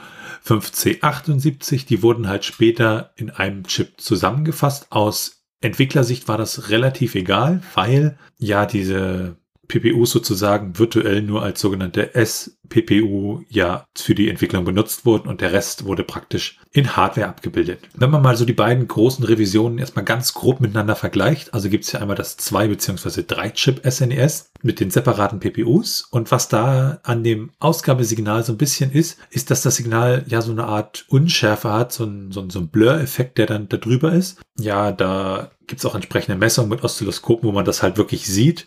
5C78, 0.46 1.86
die 1.86 2.02
wurden 2.02 2.28
halt 2.28 2.44
später 2.44 3.12
in 3.16 3.30
einem 3.30 3.64
Chip 3.64 4.00
zusammengefasst. 4.00 4.86
Aus 4.90 5.44
Entwicklersicht 5.60 6.28
war 6.28 6.38
das 6.38 6.70
relativ 6.70 7.14
egal, 7.14 7.62
weil 7.74 8.18
ja 8.38 8.64
diese 8.66 9.36
PPUs 9.68 10.10
sozusagen 10.10 10.78
virtuell 10.78 11.22
nur 11.22 11.42
als 11.42 11.60
sogenannte 11.60 12.14
S-PPU 12.14 13.42
ja 13.48 13.86
für 13.94 14.14
die 14.14 14.28
Entwicklung 14.28 14.64
benutzt 14.64 15.04
wurden 15.04 15.28
und 15.28 15.40
der 15.42 15.52
Rest 15.52 15.84
wurde 15.84 16.04
praktisch 16.04 16.58
in 16.72 16.96
Hardware 16.96 17.28
abgebildet. 17.28 17.80
Wenn 17.94 18.10
man 18.10 18.22
mal 18.22 18.36
so 18.36 18.44
die 18.44 18.54
beiden 18.54 18.88
großen 18.88 19.24
Revisionen 19.24 19.78
erstmal 19.78 20.04
ganz 20.04 20.32
grob 20.32 20.60
miteinander 20.60 20.96
vergleicht, 20.96 21.52
also 21.54 21.68
gibt 21.68 21.84
es 21.84 21.92
ja 21.92 22.00
einmal 22.00 22.16
das 22.16 22.36
2 22.38 22.68
bzw. 22.68 23.20
3-Chip 23.20 23.82
SNES 23.88 24.52
mit 24.62 24.80
den 24.80 24.90
separaten 24.90 25.38
PPUs 25.38 26.08
und 26.10 26.30
was 26.32 26.48
da 26.48 27.00
an 27.02 27.22
dem 27.22 27.50
Ausgabesignal 27.58 28.44
so 28.44 28.52
ein 28.52 28.58
bisschen 28.58 28.90
ist, 28.90 29.18
ist, 29.30 29.50
dass 29.50 29.62
das 29.62 29.76
Signal 29.76 30.24
ja 30.28 30.40
so 30.40 30.52
eine 30.52 30.64
Art 30.64 31.04
Unschärfe 31.08 31.72
hat, 31.72 31.92
so 31.92 32.04
ein, 32.04 32.32
so 32.32 32.40
ein, 32.40 32.50
so 32.50 32.58
ein 32.58 32.68
Blur-Effekt, 32.68 33.38
der 33.38 33.46
dann 33.46 33.68
da 33.68 33.76
drüber 33.76 34.12
ist. 34.12 34.40
Ja, 34.58 34.92
da 34.92 35.50
gibt 35.66 35.80
es 35.80 35.86
auch 35.86 35.94
entsprechende 35.94 36.38
Messungen 36.38 36.70
mit 36.70 36.82
Oszilloskopen, 36.82 37.48
wo 37.48 37.52
man 37.52 37.64
das 37.64 37.82
halt 37.82 37.98
wirklich 37.98 38.26
sieht. 38.26 38.66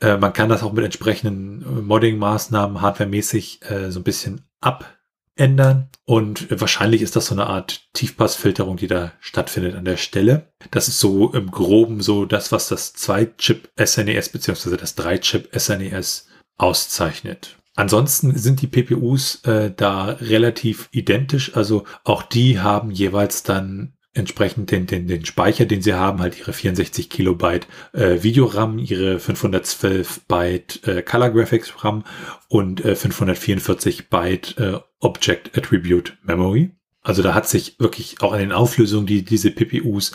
Äh, 0.00 0.16
man 0.16 0.32
kann 0.32 0.48
das 0.48 0.62
auch 0.62 0.72
mit 0.72 0.84
entsprechenden 0.84 1.62
äh, 1.62 1.82
Modding-Maßnahmen 1.82 2.80
hardwaremäßig 2.80 3.60
äh, 3.68 3.90
so 3.90 4.00
ein 4.00 4.04
bisschen 4.04 4.42
abändern. 4.60 5.88
Und 6.04 6.48
wahrscheinlich 6.60 7.02
ist 7.02 7.16
das 7.16 7.26
so 7.26 7.34
eine 7.34 7.46
Art 7.46 7.88
Tiefpassfilterung, 7.92 8.76
die 8.76 8.88
da 8.88 9.12
stattfindet 9.20 9.76
an 9.76 9.84
der 9.84 9.96
Stelle. 9.96 10.52
Das 10.70 10.88
ist 10.88 11.00
so 11.00 11.32
im 11.32 11.50
Groben 11.50 12.00
so 12.00 12.24
das, 12.24 12.50
was 12.52 12.68
das 12.68 12.94
2-Chip 12.94 13.70
SNES 13.78 14.30
bzw. 14.30 14.76
das 14.76 14.96
3-Chip 14.96 15.50
SNES 15.56 16.26
auszeichnet. 16.56 17.56
Ansonsten 17.76 18.36
sind 18.36 18.60
die 18.60 18.66
PPUs 18.66 19.42
äh, 19.44 19.72
da 19.74 20.06
relativ 20.20 20.88
identisch. 20.92 21.56
Also 21.56 21.84
auch 22.04 22.22
die 22.22 22.60
haben 22.60 22.90
jeweils 22.90 23.42
dann 23.42 23.94
entsprechend 24.12 24.70
den, 24.70 24.86
den, 24.86 25.06
den 25.06 25.24
Speicher, 25.24 25.66
den 25.66 25.82
sie 25.82 25.94
haben, 25.94 26.20
halt 26.20 26.38
ihre 26.38 26.52
64 26.52 27.08
Kilobyte 27.08 27.66
äh, 27.92 28.22
Videoram, 28.22 28.78
ihre 28.78 29.20
512 29.20 30.22
Byte 30.26 30.86
äh, 30.86 31.02
Color 31.02 31.30
Graphics 31.30 31.84
RAM 31.84 32.04
und 32.48 32.84
äh, 32.84 32.96
544 32.96 34.08
Byte 34.08 34.58
äh, 34.58 34.78
Object 34.98 35.56
Attribute 35.56 36.16
Memory. 36.24 36.70
Also 37.02 37.22
da 37.22 37.34
hat 37.34 37.48
sich 37.48 37.78
wirklich 37.78 38.20
auch 38.20 38.32
an 38.32 38.40
den 38.40 38.52
Auflösungen, 38.52 39.06
die 39.06 39.24
diese 39.24 39.50
PPUs 39.50 40.12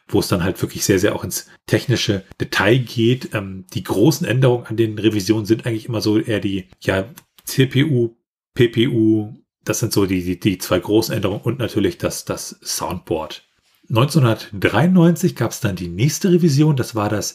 wo 0.06 0.20
es 0.20 0.28
dann 0.28 0.44
halt 0.44 0.60
wirklich 0.62 0.84
sehr, 0.84 1.00
sehr 1.00 1.14
auch 1.14 1.24
ins 1.24 1.48
technische 1.66 2.24
Detail 2.40 2.78
geht. 2.78 3.34
Ähm, 3.34 3.66
die 3.74 3.82
großen 3.82 4.26
Änderungen 4.26 4.66
an 4.66 4.76
den 4.76 4.96
Revisionen 4.98 5.44
sind 5.44 5.66
eigentlich 5.66 5.86
immer 5.86 6.00
so 6.00 6.18
eher 6.18 6.38
die, 6.38 6.68
ja, 6.80 7.04
CPU, 7.44 8.14
PPU, 8.54 9.34
das 9.64 9.80
sind 9.80 9.92
so 9.92 10.06
die, 10.06 10.22
die, 10.22 10.38
die 10.38 10.58
zwei 10.58 10.78
großen 10.78 11.14
Änderungen 11.14 11.42
und 11.42 11.58
natürlich 11.58 11.98
das, 11.98 12.24
das 12.24 12.58
Soundboard. 12.62 13.44
1993 13.88 15.34
gab 15.34 15.50
es 15.50 15.60
dann 15.60 15.74
die 15.74 15.88
nächste 15.88 16.30
Revision, 16.30 16.76
das 16.76 16.94
war 16.94 17.08
das 17.08 17.32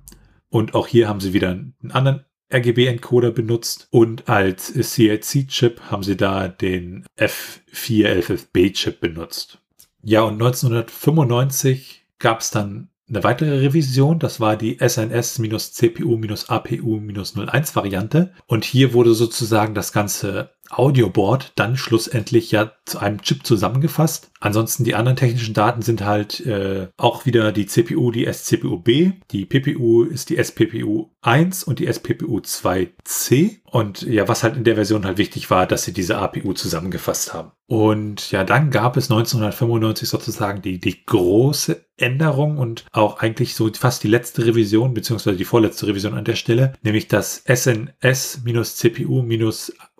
Und 0.49 0.75
auch 0.75 0.85
hier 0.85 1.07
haben 1.07 1.21
sie 1.21 1.33
wieder 1.33 1.49
einen 1.49 1.73
anderen 1.89 2.23
RGB-Encoder 2.55 3.31
benutzt 3.31 3.87
und 3.91 4.29
als 4.29 4.73
CLC-Chip 4.73 5.81
haben 5.91 6.03
sie 6.03 6.15
da 6.15 6.47
den 6.47 7.05
F411B-Chip 7.17 8.99
benutzt. 8.99 9.59
Ja, 10.01 10.21
und 10.21 10.33
1995 10.33 12.05
gab 12.19 12.41
es 12.41 12.51
dann 12.51 12.89
eine 13.07 13.23
weitere 13.23 13.59
Revision, 13.59 14.17
das 14.17 14.39
war 14.39 14.57
die 14.57 14.79
SNS-CPU-APU-01 14.79 17.75
Variante. 17.75 18.33
Und 18.47 18.65
hier 18.65 18.93
wurde 18.93 19.13
sozusagen 19.13 19.75
das 19.75 19.91
ganze 19.91 20.49
Audioboard 20.69 21.53
dann 21.55 21.77
schlussendlich 21.77 22.51
ja 22.51 22.71
zu 22.85 22.99
einem 22.99 23.21
Chip 23.21 23.45
zusammengefasst. 23.45 24.31
Ansonsten 24.39 24.83
die 24.83 24.95
anderen 24.95 25.15
technischen 25.15 25.53
Daten 25.53 25.81
sind 25.81 26.03
halt 26.03 26.45
äh, 26.45 26.87
auch 26.97 27.25
wieder 27.25 27.51
die 27.51 27.65
CPU, 27.65 28.11
die 28.11 28.31
SCPU-B, 28.31 29.13
die 29.31 29.45
PPU 29.45 30.03
ist 30.03 30.29
die 30.29 30.37
SPPU 30.37 31.09
1 31.21 31.63
und 31.63 31.79
die 31.79 31.87
SPPU 31.87 32.39
2C. 32.39 33.57
Und 33.65 34.03
ja, 34.03 34.27
was 34.27 34.43
halt 34.43 34.55
in 34.55 34.63
der 34.63 34.75
Version 34.75 35.05
halt 35.05 35.17
wichtig 35.17 35.49
war, 35.49 35.65
dass 35.65 35.83
sie 35.83 35.93
diese 35.93 36.17
APU 36.17 36.53
zusammengefasst 36.53 37.33
haben. 37.33 37.51
Und 37.67 38.29
ja, 38.31 38.43
dann 38.43 38.69
gab 38.69 38.95
es 38.95 39.09
1995 39.09 40.07
sozusagen 40.07 40.61
die, 40.61 40.79
die 40.79 41.03
große 41.03 41.83
Änderung 41.97 42.59
und 42.59 42.85
auch 42.91 43.19
eigentlich 43.19 43.55
so 43.55 43.71
fast 43.73 44.03
die 44.03 44.07
letzte 44.07 44.45
Revision, 44.45 44.93
beziehungsweise 44.93 45.37
die 45.37 45.45
vorletzte 45.45 45.87
Revision 45.87 46.13
an 46.13 46.25
der 46.25 46.35
Stelle, 46.35 46.73
nämlich 46.83 47.07
das 47.07 47.39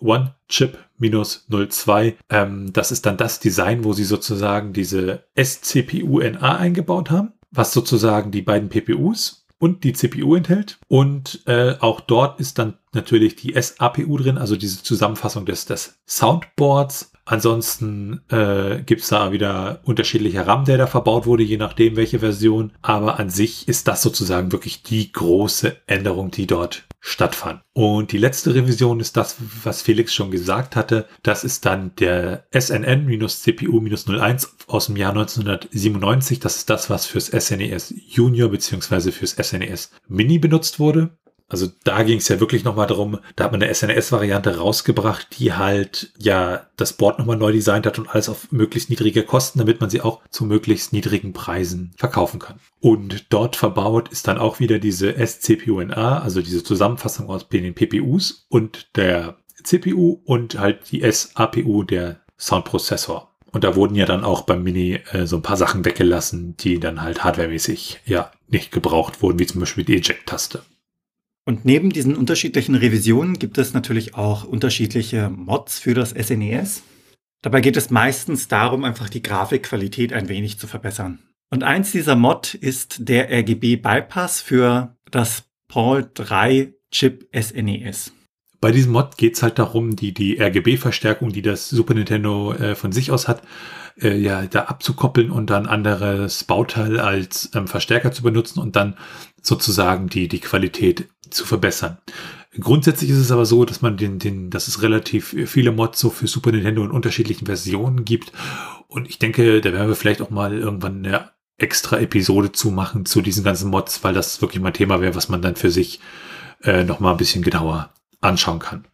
SNS-CPU-One-Chip-02. 0.01 2.13
Ähm, 2.29 2.73
das 2.73 2.91
ist 2.91 3.05
dann 3.05 3.17
das 3.17 3.39
Design, 3.39 3.83
wo 3.83 3.93
sie 3.93 4.03
sozusagen 4.03 4.73
diese 4.73 5.23
SCPU-NA 5.35 6.57
eingebaut 6.57 7.11
haben, 7.11 7.33
was 7.51 7.73
sozusagen 7.73 8.31
die 8.31 8.41
beiden 8.41 8.69
PPUs 8.69 9.45
und 9.57 9.83
die 9.83 9.93
CPU 9.93 10.35
enthält. 10.35 10.77
Und 10.87 11.41
äh, 11.45 11.75
auch 11.79 12.01
dort 12.01 12.39
ist 12.39 12.59
dann 12.59 12.77
natürlich 12.93 13.35
die 13.35 13.59
SAPU 13.59 14.17
drin, 14.17 14.37
also 14.37 14.55
diese 14.55 14.83
Zusammenfassung 14.83 15.45
des, 15.45 15.65
des 15.65 15.97
Soundboards. 16.07 17.11
Ansonsten 17.25 18.21
äh, 18.29 18.83
gibt 18.85 19.11
da 19.11 19.31
wieder 19.31 19.79
unterschiedlicher 19.83 20.45
RAM, 20.45 20.65
der 20.65 20.77
da 20.77 20.85
verbaut 20.85 21.25
wurde, 21.25 21.43
je 21.43 21.57
nachdem 21.57 21.95
welche 21.95 22.19
Version. 22.19 22.71
Aber 22.83 23.19
an 23.19 23.31
sich 23.31 23.67
ist 23.67 23.87
das 23.87 24.03
sozusagen 24.03 24.51
wirklich 24.51 24.83
die 24.83 25.11
große 25.11 25.75
Änderung, 25.87 26.29
die 26.29 26.45
dort 26.45 26.83
stattfand. 26.99 27.61
Und 27.73 28.11
die 28.11 28.17
letzte 28.17 28.53
Revision 28.55 28.99
ist 28.99 29.17
das, 29.17 29.37
was 29.63 29.81
Felix 29.81 30.13
schon 30.13 30.29
gesagt 30.31 30.75
hatte. 30.75 31.07
Das 31.23 31.43
ist 31.43 31.65
dann 31.65 31.95
der 31.95 32.45
SNN-CPU-01 32.51 34.47
aus 34.67 34.85
dem 34.87 34.95
Jahr 34.95 35.11
1997. 35.11 36.39
Das 36.39 36.57
ist 36.57 36.69
das, 36.69 36.89
was 36.89 37.05
fürs 37.05 37.27
SNES 37.27 37.91
e 37.91 38.01
Junior 38.07 38.49
bzw. 38.49 39.11
fürs 39.11 39.31
SNES 39.31 39.91
e 39.93 39.97
Mini 40.07 40.39
benutzt 40.39 40.79
wurde. 40.79 41.11
Also 41.47 41.67
da 41.83 42.01
ging 42.03 42.17
es 42.17 42.27
ja 42.27 42.39
wirklich 42.39 42.63
nochmal 42.63 42.87
darum, 42.87 43.19
da 43.35 43.43
hat 43.43 43.51
man 43.51 43.61
eine 43.61 43.73
SNS-Variante 43.73 44.57
rausgebracht, 44.57 45.27
die 45.37 45.53
halt 45.53 46.11
ja 46.17 46.67
das 46.75 46.93
Board 46.93 47.19
nochmal 47.19 47.37
neu 47.37 47.51
designt 47.51 47.85
hat 47.85 47.99
und 47.99 48.09
alles 48.09 48.29
auf 48.29 48.51
möglichst 48.51 48.89
niedrige 48.89 49.23
Kosten, 49.23 49.59
damit 49.59 49.79
man 49.79 49.89
sie 49.89 50.01
auch 50.01 50.21
zu 50.29 50.45
möglichst 50.45 50.91
niedrigen 50.91 51.33
Preisen 51.33 51.93
verkaufen 51.97 52.39
kann. 52.39 52.59
Und 52.79 53.27
dort 53.29 53.55
verbaut 53.55 54.09
ist 54.09 54.27
dann 54.27 54.39
auch 54.39 54.59
wieder 54.59 54.79
diese 54.79 55.13
SCPUNA, 55.13 56.19
also 56.19 56.41
diese 56.41 56.63
Zusammenfassung 56.63 57.29
aus 57.29 57.47
den 57.47 57.75
PPUs 57.75 58.47
und 58.49 58.87
der 58.95 59.37
CPU 59.63 60.21
und 60.25 60.59
halt 60.59 60.91
die 60.91 61.09
SAPU, 61.09 61.83
der 61.83 62.21
Soundprozessor. 62.37 63.31
Und 63.51 63.63
da 63.63 63.75
wurden 63.75 63.95
ja 63.95 64.05
dann 64.05 64.25
auch 64.25 64.41
beim 64.41 64.63
Mini 64.63 64.99
äh, 65.11 65.25
so 65.25 65.37
ein 65.37 65.41
paar 65.41 65.57
Sachen 65.57 65.85
weggelassen, 65.85 66.57
die 66.57 66.79
dann 66.79 67.01
halt 67.01 67.23
hardwaremäßig 67.23 68.01
ja 68.05 68.31
nicht 68.47 68.71
gebraucht 68.71 69.21
wurden, 69.21 69.39
wie 69.39 69.45
zum 69.45 69.61
Beispiel 69.61 69.85
die 69.85 69.95
Eject-Taste. 69.95 70.63
Und 71.47 71.63
neben 71.63 71.91
diesen 71.91 72.15
unterschiedlichen 72.15 72.73
Revisionen 72.73 73.37
gibt 73.37 73.59
es 73.59 73.73
natürlich 73.73 74.15
auch 74.15 74.43
unterschiedliche 74.43 75.29
Mods 75.29 75.77
für 75.77 75.93
das 75.93 76.09
SNES. 76.09 76.79
E 76.79 76.81
Dabei 77.43 77.61
geht 77.61 77.77
es 77.77 77.91
meistens 77.91 78.47
darum, 78.47 78.83
einfach 78.83 79.09
die 79.09 79.21
Grafikqualität 79.21 80.11
ein 80.11 80.27
wenig 80.27 80.57
zu 80.57 80.65
verbessern. 80.65 81.19
Und 81.51 81.63
eins 81.63 81.91
dieser 81.91 82.15
Mod 82.15 82.55
ist 82.55 83.07
der 83.07 83.29
RGB 83.31 83.75
Bypass 83.75 84.41
für 84.41 84.97
das 85.11 85.43
PAL 85.67 86.09
3 86.15 86.73
Chip 86.89 87.29
SNES. 87.31 88.07
E 88.07 88.11
Bei 88.59 88.71
diesem 88.71 88.93
Mod 88.93 89.15
geht 89.17 89.35
es 89.35 89.43
halt 89.43 89.59
darum, 89.59 89.95
die, 89.95 90.15
die 90.15 90.41
RGB-Verstärkung, 90.41 91.31
die 91.31 91.43
das 91.43 91.69
Super 91.69 91.93
Nintendo 91.93 92.53
äh, 92.53 92.73
von 92.73 92.91
sich 92.91 93.11
aus 93.11 93.27
hat, 93.27 93.43
äh, 94.01 94.15
ja, 94.17 94.45
da 94.45 94.63
abzukoppeln 94.63 95.31
und 95.31 95.49
dann 95.49 95.67
anderes 95.67 96.43
Bauteil 96.43 96.99
als 96.99 97.49
ähm, 97.53 97.67
Verstärker 97.67 98.11
zu 98.11 98.23
benutzen 98.23 98.59
und 98.59 98.75
dann 98.75 98.95
sozusagen 99.41 100.07
die, 100.07 100.27
die 100.27 100.39
Qualität 100.39 101.07
zu 101.29 101.45
verbessern. 101.45 101.97
Grundsätzlich 102.59 103.09
ist 103.09 103.17
es 103.17 103.31
aber 103.31 103.45
so, 103.45 103.65
dass 103.65 103.81
man 103.81 103.97
den, 103.97 104.19
den, 104.19 104.49
dass 104.49 104.67
es 104.67 104.81
relativ 104.81 105.35
viele 105.45 105.71
Mods 105.71 105.99
so 105.99 106.09
für 106.09 106.27
Super 106.27 106.51
Nintendo 106.51 106.83
in 106.83 106.91
unterschiedlichen 106.91 107.45
Versionen 107.45 108.05
gibt. 108.05 108.31
Und 108.87 109.09
ich 109.09 109.19
denke, 109.19 109.59
da 109.59 109.73
werden 109.73 109.89
wir 109.89 109.95
vielleicht 109.95 110.21
auch 110.21 110.29
mal 110.29 110.57
irgendwann 110.57 111.05
eine 111.05 111.31
extra 111.57 111.99
Episode 111.99 112.51
zu 112.51 112.71
machen 112.71 113.05
zu 113.05 113.21
diesen 113.21 113.43
ganzen 113.43 113.69
Mods, 113.69 114.03
weil 114.03 114.13
das 114.13 114.41
wirklich 114.41 114.61
mal 114.61 114.71
Thema 114.71 115.01
wäre, 115.01 115.15
was 115.15 115.29
man 115.29 115.41
dann 115.41 115.55
für 115.55 115.71
sich 115.71 115.99
äh, 116.63 116.83
noch 116.83 116.99
mal 116.99 117.11
ein 117.11 117.17
bisschen 117.17 117.43
genauer 117.43 117.93
anschauen 118.21 118.59
kann. 118.59 118.85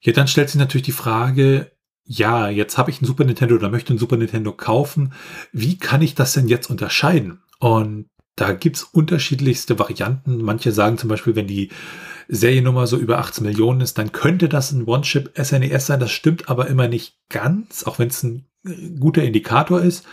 Ja, 0.00 0.12
dann 0.12 0.28
stellt 0.28 0.50
sich 0.50 0.58
natürlich 0.58 0.84
die 0.84 0.92
Frage, 0.92 1.70
ja, 2.10 2.48
jetzt 2.48 2.78
habe 2.78 2.90
ich 2.90 3.02
ein 3.02 3.06
Super 3.06 3.24
Nintendo 3.24 3.54
oder 3.54 3.68
möchte 3.68 3.92
ein 3.92 3.98
Super 3.98 4.16
Nintendo 4.16 4.52
kaufen. 4.52 5.12
Wie 5.52 5.78
kann 5.78 6.00
ich 6.00 6.14
das 6.14 6.32
denn 6.32 6.48
jetzt 6.48 6.70
unterscheiden? 6.70 7.42
Und 7.60 8.06
da 8.34 8.52
gibt's 8.52 8.82
unterschiedlichste 8.82 9.78
Varianten. 9.78 10.42
Manche 10.42 10.72
sagen 10.72 10.96
zum 10.96 11.10
Beispiel, 11.10 11.36
wenn 11.36 11.46
die 11.46 11.68
Seriennummer 12.28 12.86
so 12.86 12.96
über 12.96 13.18
18 13.18 13.44
Millionen 13.44 13.82
ist, 13.82 13.98
dann 13.98 14.12
könnte 14.12 14.48
das 14.48 14.72
ein 14.72 14.84
One-Chip 14.84 15.32
SNES 15.36 15.70
e 15.70 15.78
sein. 15.78 16.00
Das 16.00 16.10
stimmt 16.10 16.48
aber 16.48 16.68
immer 16.68 16.88
nicht 16.88 17.18
ganz, 17.28 17.84
auch 17.84 17.98
wenn 17.98 18.08
es 18.08 18.22
ein 18.22 18.46
guter 18.98 19.22
Indikator 19.22 19.80
ist. 19.80 20.04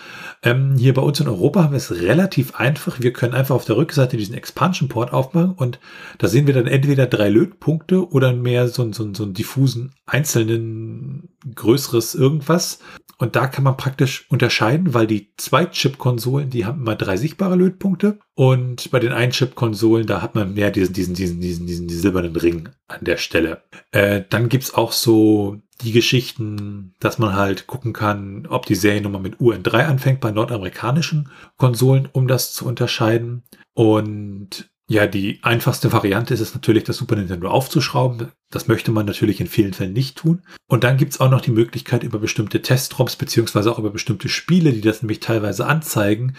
Ähm, 0.43 0.75
hier 0.77 0.93
bei 0.93 1.01
uns 1.01 1.19
in 1.19 1.27
Europa 1.27 1.63
haben 1.63 1.71
wir 1.71 1.77
es 1.77 1.91
relativ 1.91 2.55
einfach. 2.55 2.99
Wir 2.99 3.13
können 3.13 3.33
einfach 3.33 3.55
auf 3.55 3.65
der 3.65 3.77
Rückseite 3.77 4.17
diesen 4.17 4.35
Expansion 4.35 4.89
Port 4.89 5.13
aufmachen 5.13 5.53
und 5.53 5.79
da 6.17 6.27
sehen 6.27 6.47
wir 6.47 6.53
dann 6.53 6.67
entweder 6.67 7.07
drei 7.07 7.29
Lötpunkte 7.29 8.09
oder 8.09 8.33
mehr 8.33 8.67
so, 8.67 8.91
so, 8.91 9.13
so 9.13 9.23
einen 9.23 9.33
diffusen 9.33 9.93
einzelnen 10.05 11.29
größeres 11.53 12.15
irgendwas. 12.15 12.79
Und 13.17 13.37
da 13.37 13.47
kann 13.47 13.63
man 13.63 13.77
praktisch 13.77 14.25
unterscheiden, 14.29 14.93
weil 14.93 15.07
die 15.07 15.31
Zwei-Chip-Konsolen, 15.37 16.49
die 16.49 16.65
haben 16.65 16.81
immer 16.81 16.95
drei 16.95 17.15
sichtbare 17.15 17.55
Lötpunkte. 17.55 18.19
Und 18.33 18.91
bei 18.91 18.99
den 18.99 19.13
Ein-Chip-Konsolen, 19.13 20.05
da 20.05 20.21
hat 20.21 20.35
man 20.35 20.53
mehr 20.53 20.69
diesen, 20.69 20.93
diesen, 20.93 21.15
diesen, 21.15 21.39
diesen, 21.39 21.65
diesen, 21.65 21.87
silbernen 21.87 22.35
Ring 22.35 22.69
an 22.87 23.05
der 23.05 23.15
Stelle. 23.15 23.63
Äh, 23.91 24.23
dann 24.29 24.49
gibt's 24.49 24.73
auch 24.73 24.91
so 24.91 25.61
die 25.81 25.91
Geschichten, 25.91 26.95
dass 26.99 27.17
man 27.17 27.35
halt 27.35 27.67
gucken 27.67 27.93
kann, 27.93 28.45
ob 28.47 28.65
die 28.65 28.75
Seriennummer 28.75 29.19
mit 29.19 29.37
UN3 29.37 29.85
anfängt 29.85 30.21
bei 30.21 30.31
nordamerikanischen 30.31 31.29
Konsolen, 31.57 32.07
um 32.11 32.27
das 32.27 32.53
zu 32.53 32.65
unterscheiden. 32.65 33.43
Und 33.73 34.69
ja, 34.87 35.07
die 35.07 35.39
einfachste 35.41 35.91
Variante 35.91 36.35
ist 36.35 36.41
es 36.41 36.53
natürlich, 36.53 36.83
das 36.83 36.97
Super 36.97 37.15
Nintendo 37.15 37.49
aufzuschrauben. 37.49 38.31
Das 38.51 38.67
möchte 38.67 38.91
man 38.91 39.07
natürlich 39.07 39.41
in 39.41 39.47
vielen 39.47 39.73
Fällen 39.73 39.93
nicht 39.93 40.15
tun. 40.15 40.43
Und 40.67 40.83
dann 40.83 40.97
gibt's 40.97 41.19
auch 41.19 41.31
noch 41.31 41.41
die 41.41 41.51
Möglichkeit, 41.51 42.03
über 42.03 42.19
bestimmte 42.19 42.61
Testroms 42.61 43.15
beziehungsweise 43.15 43.71
auch 43.71 43.79
über 43.79 43.89
bestimmte 43.89 44.29
Spiele, 44.29 44.71
die 44.73 44.81
das 44.81 45.01
nämlich 45.01 45.21
teilweise 45.21 45.65
anzeigen, 45.65 46.35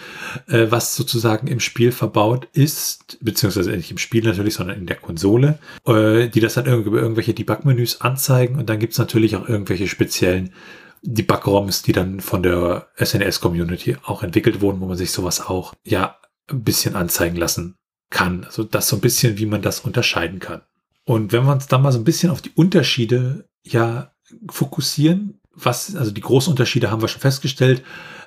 äh, 0.46 0.66
was 0.70 0.94
sozusagen 0.94 1.48
im 1.48 1.59
Spiel 1.59 1.90
verbaut 1.90 2.46
ist, 2.52 3.18
beziehungsweise 3.20 3.72
nicht 3.72 3.90
im 3.90 3.98
Spiel 3.98 4.22
natürlich, 4.22 4.54
sondern 4.54 4.78
in 4.78 4.87
der 4.87 4.96
Konsole, 4.96 5.59
äh, 5.85 6.28
die 6.28 6.40
das 6.40 6.54
dann 6.54 6.66
über 6.66 7.00
irgendwelche 7.00 7.35
Debug-Menüs 7.35 8.00
anzeigen. 8.00 8.61
Und 8.61 8.70
dann 8.70 8.78
gibt's 8.78 8.98
natürlich 8.98 9.35
auch 9.35 9.48
irgendwelche 9.48 9.88
speziellen 9.88 10.52
Debug-ROMs, 11.02 11.82
die 11.82 11.92
dann 11.92 12.20
von 12.20 12.44
der 12.44 12.87
SNES-Community 12.96 13.96
auch 14.04 14.22
entwickelt 14.22 14.61
wurden, 14.61 14.80
wo 14.80 14.87
man 14.87 14.96
sich 14.96 15.11
sowas 15.11 15.40
auch 15.40 15.74
ja 15.82 16.16
ein 16.48 16.62
bisschen 16.62 16.94
anzeigen 16.94 17.37
lassen 17.37 17.74
kann. 18.10 18.44
Also 18.44 18.64
das 18.64 18.88
so 18.88 18.96
ein 18.96 19.00
bisschen, 19.00 19.38
wie 19.38 19.46
man 19.46 19.62
das 19.62 19.80
unterscheiden 19.80 20.38
kann. 20.38 20.62
Und 21.04 21.32
wenn 21.32 21.44
wir 21.44 21.52
uns 21.52 21.66
dann 21.66 21.82
mal 21.82 21.92
so 21.92 21.98
ein 21.98 22.04
bisschen 22.04 22.30
auf 22.30 22.42
die 22.42 22.52
Unterschiede 22.54 23.48
ja 23.62 24.12
fokussieren, 24.50 25.40
was, 25.54 25.96
also 25.96 26.10
die 26.10 26.20
großen 26.20 26.50
Unterschiede 26.50 26.90
haben 26.90 27.00
wir 27.00 27.08
schon 27.08 27.20
festgestellt. 27.20 27.82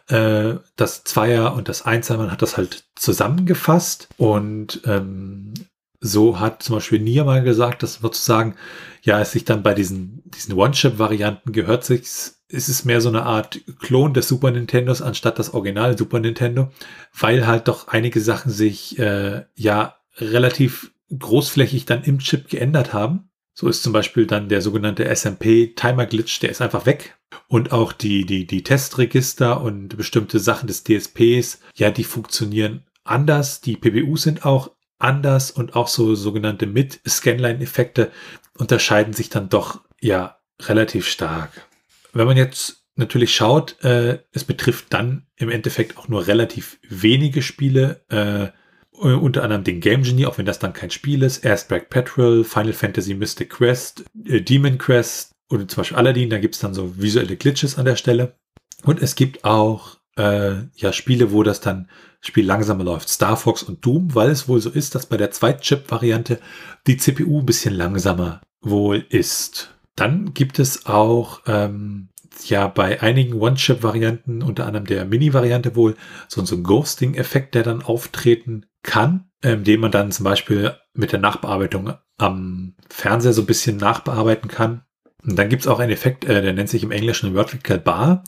Äh, 0.07 0.55
das 0.75 1.03
Zweier 1.03 1.53
und 1.53 1.69
das 1.69 1.83
Einser, 1.83 2.17
man 2.17 2.31
hat 2.31 2.41
das 2.41 2.57
halt 2.57 2.85
zusammengefasst 2.95 4.09
und 4.17 4.81
ähm, 4.85 5.53
so 6.01 6.39
hat 6.39 6.63
zum 6.63 6.75
Beispiel 6.75 6.99
Nia 6.99 7.23
mal 7.23 7.43
gesagt, 7.43 7.83
dass 7.83 7.95
sozusagen, 7.95 8.55
ja, 9.01 9.19
es 9.19 9.31
sich 9.31 9.45
dann 9.45 9.63
bei 9.63 9.73
diesen, 9.73 10.23
diesen 10.25 10.53
One-Chip-Varianten 10.53 11.51
gehört 11.51 11.83
sich, 11.83 12.07
ist 12.49 12.67
es 12.67 12.83
mehr 12.83 12.99
so 12.99 13.09
eine 13.09 13.23
Art 13.23 13.61
Klon 13.79 14.13
des 14.13 14.27
Super 14.27 14.51
Nintendos 14.51 15.01
anstatt 15.01 15.39
das 15.39 15.53
Original 15.53 15.97
Super 15.97 16.19
Nintendo, 16.19 16.71
weil 17.17 17.47
halt 17.47 17.67
doch 17.67 17.87
einige 17.87 18.19
Sachen 18.19 18.51
sich, 18.51 18.97
äh, 18.99 19.45
ja, 19.55 19.95
relativ 20.17 20.91
großflächig 21.17 21.85
dann 21.85 22.03
im 22.03 22.19
Chip 22.19 22.49
geändert 22.49 22.93
haben. 22.93 23.29
So 23.53 23.67
ist 23.67 23.83
zum 23.83 23.93
Beispiel 23.93 24.25
dann 24.25 24.49
der 24.49 24.61
sogenannte 24.61 25.13
SMP 25.15 25.73
Timer 25.75 26.05
Glitch, 26.05 26.39
der 26.39 26.49
ist 26.49 26.61
einfach 26.61 26.85
weg. 26.85 27.17
Und 27.47 27.71
auch 27.71 27.93
die, 27.93 28.25
die, 28.25 28.45
die 28.47 28.63
Testregister 28.63 29.61
und 29.61 29.97
bestimmte 29.97 30.39
Sachen 30.39 30.67
des 30.67 30.83
DSPs, 30.83 31.59
ja, 31.75 31.91
die 31.91 32.03
funktionieren 32.03 32.83
anders. 33.03 33.61
Die 33.61 33.75
PBUs 33.75 34.23
sind 34.23 34.45
auch 34.45 34.71
anders 34.97 35.51
und 35.51 35.75
auch 35.75 35.87
so 35.87 36.15
sogenannte 36.15 36.67
Mid-Scanline-Effekte 36.67 38.11
unterscheiden 38.57 39.13
sich 39.13 39.29
dann 39.29 39.49
doch 39.49 39.81
ja 40.01 40.37
relativ 40.61 41.07
stark. 41.07 41.68
Wenn 42.13 42.27
man 42.27 42.37
jetzt 42.37 42.83
natürlich 42.95 43.33
schaut, 43.33 43.83
äh, 43.83 44.19
es 44.31 44.43
betrifft 44.43 44.87
dann 44.89 45.25
im 45.37 45.49
Endeffekt 45.49 45.97
auch 45.97 46.07
nur 46.07 46.27
relativ 46.27 46.79
wenige 46.87 47.41
Spiele, 47.41 48.01
äh, 48.09 48.49
unter 48.91 49.43
anderem 49.43 49.63
den 49.63 49.79
Game 49.79 50.03
Genie, 50.03 50.25
auch 50.25 50.37
wenn 50.37 50.45
das 50.45 50.59
dann 50.59 50.73
kein 50.73 50.91
Spiel 50.91 51.23
ist, 51.23 51.45
Airstrike 51.45 51.87
Petrol, 51.89 52.43
Final 52.43 52.73
Fantasy 52.73 53.13
Mystic 53.13 53.51
Quest, 53.51 54.03
äh, 54.25 54.41
Demon 54.41 54.77
Quest 54.77 55.31
oder 55.49 55.67
zum 55.67 55.81
Beispiel 55.81 55.97
Aladdin, 55.97 56.29
da 56.29 56.37
gibt 56.37 56.55
es 56.55 56.61
dann 56.61 56.73
so 56.73 56.97
visuelle 56.97 57.37
Glitches 57.37 57.77
an 57.77 57.85
der 57.85 57.95
Stelle. 57.95 58.35
Und 58.83 59.01
es 59.01 59.15
gibt 59.15 59.45
auch 59.45 59.97
äh, 60.17 60.55
ja 60.75 60.91
Spiele, 60.91 61.31
wo 61.31 61.43
das 61.43 61.61
dann 61.61 61.89
Spiel 62.21 62.45
langsamer 62.45 62.83
läuft. 62.83 63.09
Star 63.09 63.37
Fox 63.37 63.63
und 63.63 63.85
Doom, 63.85 64.13
weil 64.13 64.29
es 64.29 64.47
wohl 64.47 64.59
so 64.59 64.69
ist, 64.69 64.95
dass 64.95 65.05
bei 65.05 65.17
der 65.17 65.31
Zweit-Chip-Variante 65.31 66.39
die 66.85 66.97
CPU 66.97 67.39
ein 67.39 67.45
bisschen 67.45 67.73
langsamer 67.73 68.41
wohl 68.61 69.05
ist. 69.09 69.73
Dann 69.99 70.33
gibt 70.33 70.59
es 70.59 70.85
auch 70.85 71.41
ähm, 71.45 72.07
ja 72.45 72.67
bei 72.69 73.01
einigen 73.01 73.33
One-Chip-Varianten, 73.33 74.41
unter 74.41 74.65
anderem 74.65 74.85
der 74.85 75.03
Mini-Variante 75.03 75.75
wohl, 75.75 75.95
so, 76.29 76.43
so 76.45 76.55
ein 76.55 76.63
Ghosting-Effekt, 76.63 77.53
der 77.53 77.63
dann 77.63 77.81
auftreten 77.81 78.65
kann, 78.81 79.29
ähm, 79.43 79.65
den 79.65 79.81
man 79.81 79.91
dann 79.91 80.13
zum 80.13 80.23
Beispiel 80.23 80.73
mit 80.93 81.11
der 81.11 81.19
Nachbearbeitung 81.19 81.95
am 82.17 82.75
Fernseher 82.89 83.33
so 83.33 83.41
ein 83.41 83.47
bisschen 83.47 83.75
nachbearbeiten 83.75 84.49
kann. 84.49 84.83
Und 85.21 85.37
dann 85.37 85.49
gibt 85.49 85.63
es 85.63 85.67
auch 85.67 85.79
einen 85.79 85.91
Effekt, 85.91 86.23
äh, 86.23 86.41
der 86.41 86.53
nennt 86.53 86.69
sich 86.69 86.83
im 86.83 86.91
Englischen 86.91 87.33
Vertical 87.33 87.77
Bar. 87.77 88.23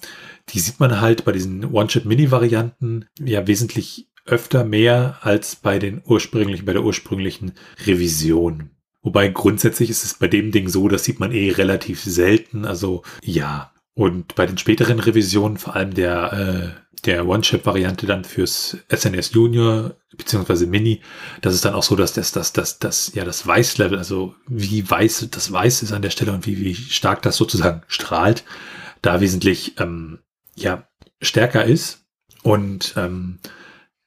Die 0.50 0.60
sieht 0.60 0.82
man 0.82 1.00
halt 1.00 1.24
bei 1.24 1.32
diesen 1.32 1.64
One-Chip-Mini-Varianten 1.72 3.06
ja 3.18 3.48
wesentlich 3.48 4.10
öfter 4.26 4.66
mehr 4.66 5.20
als 5.22 5.56
bei 5.56 5.80
den 5.80 6.02
ursprünglichen, 6.04 6.66
bei 6.66 6.74
der 6.74 6.84
ursprünglichen 6.84 7.54
Revision. 7.86 8.72
Wobei 9.04 9.30
grundsätzlich 9.30 9.90
ist 9.90 10.04
es 10.04 10.14
bei 10.14 10.28
dem 10.28 10.52
Ding 10.52 10.70
so, 10.70 10.88
das 10.88 11.04
sieht 11.04 11.20
man 11.20 11.32
eh 11.32 11.52
relativ 11.52 12.04
selten. 12.04 12.66
Also 12.66 13.04
ja. 13.24 13.72
Und 13.94 14.36
bei 14.36 14.46
den 14.46 14.58
späteren 14.58 15.00
Revisionen, 15.00 15.58
vor 15.58 15.76
allem 15.76 15.94
der, 15.94 16.34
äh, 16.34 16.98
der 17.06 17.28
One-Chip-Variante 17.28 18.06
dann 18.06 18.24
fürs 18.24 18.78
SNS 18.90 19.34
Junior 19.34 19.96
beziehungsweise 20.16 20.68
Mini, 20.68 21.02
das 21.42 21.54
ist 21.54 21.66
dann 21.66 21.74
auch 21.74 21.84
so, 21.84 21.96
dass 21.96 22.14
das, 22.14 22.32
das, 22.32 22.54
das, 22.54 22.80
das, 22.80 23.14
ja, 23.16 23.26
das 23.26 23.46
Weißlevel, 23.46 23.98
also 23.98 24.36
wie 24.48 24.90
weiß 24.90 25.28
das 25.32 25.52
Weiß 25.52 25.84
ist 25.84 25.92
an 25.92 26.02
der 26.02 26.10
Stelle 26.10 26.32
und 26.32 26.46
wie, 26.46 26.60
wie 26.60 26.76
stark 26.76 27.22
das 27.22 27.38
sozusagen 27.38 27.82
strahlt, 27.88 28.44
da 29.02 29.20
wesentlich 29.20 29.80
ähm, 29.80 30.20
ja, 30.56 30.88
stärker 31.22 31.66
ist. 31.66 32.06
Und 32.44 32.94
ähm, 32.98 33.40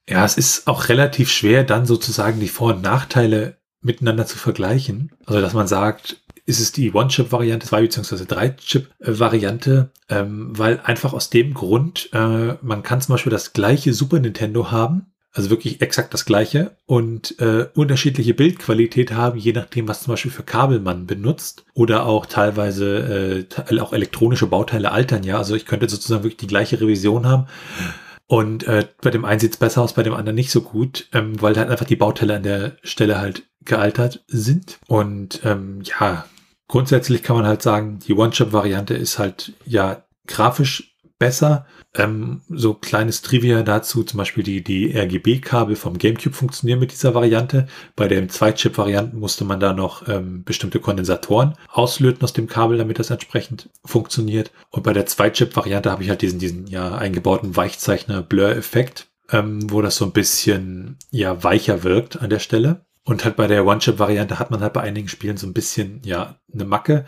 ja, 0.07 0.23
es 0.25 0.37
ist 0.37 0.67
auch 0.67 0.89
relativ 0.89 1.31
schwer, 1.31 1.63
dann 1.63 1.85
sozusagen 1.85 2.39
die 2.39 2.47
Vor- 2.47 2.75
und 2.75 2.81
Nachteile 2.81 3.57
miteinander 3.85 4.25
zu 4.25 4.37
vergleichen. 4.37 5.11
Also, 5.25 5.39
dass 5.41 5.53
man 5.53 5.67
sagt, 5.67 6.17
ist 6.45 6.59
es 6.59 6.71
die 6.71 6.91
One-Chip-Variante, 6.91 7.67
zwei 7.67 7.81
beziehungsweise 7.81 8.25
drei-Chip-Variante, 8.25 9.91
ähm, 10.09 10.49
weil 10.57 10.79
einfach 10.83 11.13
aus 11.13 11.29
dem 11.29 11.53
Grund, 11.53 12.09
äh, 12.13 12.55
man 12.61 12.83
kann 12.83 13.01
zum 13.01 13.13
Beispiel 13.13 13.31
das 13.31 13.53
gleiche 13.53 13.93
Super 13.93 14.19
Nintendo 14.19 14.71
haben, 14.71 15.07
also 15.33 15.49
wirklich 15.49 15.81
exakt 15.81 16.13
das 16.13 16.25
gleiche 16.25 16.77
und 16.85 17.39
äh, 17.39 17.67
unterschiedliche 17.73 18.33
Bildqualität 18.33 19.11
haben, 19.11 19.37
je 19.37 19.51
nachdem, 19.51 19.87
was 19.87 20.03
zum 20.03 20.13
Beispiel 20.13 20.31
für 20.31 20.43
Kabel 20.43 20.79
man 20.79 21.07
benutzt 21.07 21.65
oder 21.73 22.05
auch 22.05 22.25
teilweise 22.25 23.45
äh, 23.69 23.79
auch 23.79 23.91
elektronische 23.91 24.47
Bauteile 24.47 24.91
altern. 24.91 25.23
Ja, 25.23 25.37
also 25.37 25.55
ich 25.55 25.65
könnte 25.65 25.89
sozusagen 25.89 26.23
wirklich 26.23 26.37
die 26.37 26.47
gleiche 26.47 26.79
Revision 26.79 27.27
haben. 27.27 27.47
Und 28.27 28.63
äh, 28.63 28.87
bei 29.01 29.11
dem 29.11 29.25
einen 29.25 29.39
sieht 29.39 29.51
es 29.51 29.57
besser 29.57 29.81
aus, 29.81 29.93
bei 29.93 30.03
dem 30.03 30.13
anderen 30.13 30.35
nicht 30.35 30.51
so 30.51 30.61
gut, 30.61 31.07
ähm, 31.13 31.39
weil 31.41 31.57
halt 31.57 31.69
einfach 31.69 31.85
die 31.85 31.95
Bauteile 31.95 32.37
an 32.37 32.43
der 32.43 32.77
Stelle 32.81 33.19
halt 33.19 33.43
gealtert 33.65 34.23
sind. 34.27 34.79
Und 34.87 35.41
ähm, 35.43 35.81
ja, 35.99 36.25
grundsätzlich 36.67 37.23
kann 37.23 37.37
man 37.37 37.47
halt 37.47 37.61
sagen, 37.61 37.99
die 37.99 38.13
One-Chip-Variante 38.13 38.93
ist 38.93 39.19
halt 39.19 39.53
ja 39.65 40.03
grafisch 40.27 40.95
besser. 41.17 41.65
Ähm, 41.93 42.41
so 42.49 42.73
kleines 42.73 43.21
Trivia 43.21 43.63
dazu, 43.63 44.03
zum 44.03 44.17
Beispiel 44.17 44.43
die, 44.43 44.63
die 44.63 44.93
RGB-Kabel 44.95 45.75
vom 45.75 45.97
GameCube 45.97 46.35
funktionieren 46.35 46.79
mit 46.79 46.91
dieser 46.91 47.15
Variante. 47.15 47.67
Bei 47.95 48.07
den 48.07 48.29
Zwei-Chip-Varianten 48.29 49.17
musste 49.17 49.45
man 49.45 49.59
da 49.59 49.73
noch 49.73 50.07
ähm, 50.09 50.43
bestimmte 50.43 50.79
Kondensatoren 50.79 51.53
auslöten 51.69 52.21
aus 52.23 52.33
dem 52.33 52.47
Kabel, 52.47 52.77
damit 52.77 52.99
das 52.99 53.11
entsprechend 53.11 53.69
funktioniert. 53.85 54.51
Und 54.71 54.83
bei 54.83 54.91
der 54.91 55.05
Zwei-Chip-Variante 55.05 55.89
habe 55.89 56.03
ich 56.03 56.09
halt 56.09 56.21
diesen, 56.21 56.39
diesen 56.39 56.67
ja 56.67 56.95
eingebauten 56.95 57.55
Weichzeichner-Blur-Effekt, 57.55 59.07
ähm, 59.31 59.71
wo 59.71 59.81
das 59.81 59.95
so 59.95 60.05
ein 60.05 60.11
bisschen 60.11 60.97
ja 61.11 61.43
weicher 61.43 61.83
wirkt 61.83 62.21
an 62.21 62.29
der 62.29 62.39
Stelle. 62.39 62.85
Und 63.05 63.23
halt 63.23 63.35
bei 63.35 63.47
der 63.47 63.65
One-Chip-Variante 63.65 64.39
hat 64.39 64.51
man 64.51 64.61
halt 64.61 64.73
bei 64.73 64.81
einigen 64.81 65.07
Spielen 65.07 65.37
so 65.37 65.47
ein 65.47 65.53
bisschen 65.53 66.01
ja 66.03 66.39
eine 66.53 66.65
Macke 66.65 67.05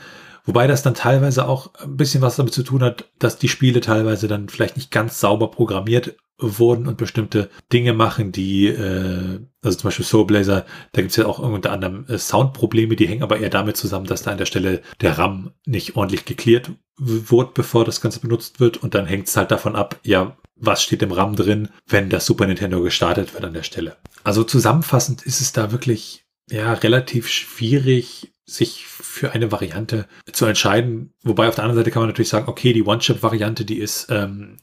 Wobei 0.47 0.65
das 0.65 0.81
dann 0.81 0.95
teilweise 0.95 1.45
auch 1.47 1.73
ein 1.75 1.97
bisschen 1.97 2.21
was 2.21 2.37
damit 2.37 2.53
zu 2.53 2.63
tun 2.63 2.81
hat, 2.81 3.09
dass 3.19 3.37
die 3.37 3.49
Spiele 3.49 3.81
teilweise 3.81 4.29
dann 4.29 4.47
vielleicht 4.47 4.77
nicht 4.77 4.91
ganz 4.91 5.19
sauber 5.19 5.51
programmiert 5.51 6.15
wurden 6.39 6.87
und 6.87 6.97
bestimmte 6.97 7.49
Dinge 7.73 7.91
machen, 7.91 8.31
die, 8.31 8.67
äh, 8.67 9.41
also 9.61 9.77
zum 9.77 9.87
Beispiel 9.89 10.05
Soul 10.05 10.25
Blazer, 10.25 10.65
da 10.93 11.01
gibt's 11.01 11.17
ja 11.17 11.25
auch 11.25 11.39
unter 11.39 11.73
anderem 11.73 12.05
äh, 12.07 12.17
Soundprobleme, 12.17 12.95
die 12.95 13.07
hängen 13.07 13.23
aber 13.23 13.39
eher 13.39 13.49
damit 13.49 13.75
zusammen, 13.75 14.05
dass 14.05 14.21
da 14.21 14.31
an 14.31 14.37
der 14.37 14.45
Stelle 14.45 14.81
der 15.01 15.17
RAM 15.17 15.51
nicht 15.65 15.97
ordentlich 15.97 16.23
geklärt 16.23 16.71
wurde, 16.97 17.51
bevor 17.53 17.83
das 17.83 17.99
Ganze 17.99 18.21
benutzt 18.21 18.61
wird. 18.61 18.77
Und 18.77 18.95
dann 18.95 19.05
hängt 19.05 19.27
es 19.27 19.35
halt 19.35 19.51
davon 19.51 19.75
ab, 19.75 19.99
ja, 20.03 20.37
was 20.55 20.81
steht 20.81 21.01
im 21.01 21.11
RAM 21.11 21.35
drin, 21.35 21.69
wenn 21.87 22.09
das 22.09 22.25
Super 22.25 22.47
Nintendo 22.47 22.81
gestartet 22.81 23.33
wird 23.33 23.43
an 23.43 23.53
der 23.53 23.63
Stelle. 23.63 23.97
Also 24.27 24.43
zusammenfassend 24.43 25.21
ist 25.21 25.39
es 25.39 25.53
da 25.53 25.71
wirklich 25.71 26.25
ja 26.51 26.73
relativ 26.73 27.29
schwierig 27.29 28.33
sich 28.43 28.85
für 28.85 29.31
eine 29.31 29.53
Variante 29.53 30.05
zu 30.33 30.45
entscheiden. 30.45 31.13
Wobei 31.23 31.47
auf 31.47 31.55
der 31.55 31.63
anderen 31.63 31.79
Seite 31.79 31.91
kann 31.91 32.01
man 32.01 32.09
natürlich 32.09 32.27
sagen, 32.27 32.49
okay, 32.49 32.73
die 32.73 32.83
One-Chip-Variante, 32.83 33.63
die 33.63 33.77
ist, 33.77 34.07
ähm, 34.09 34.57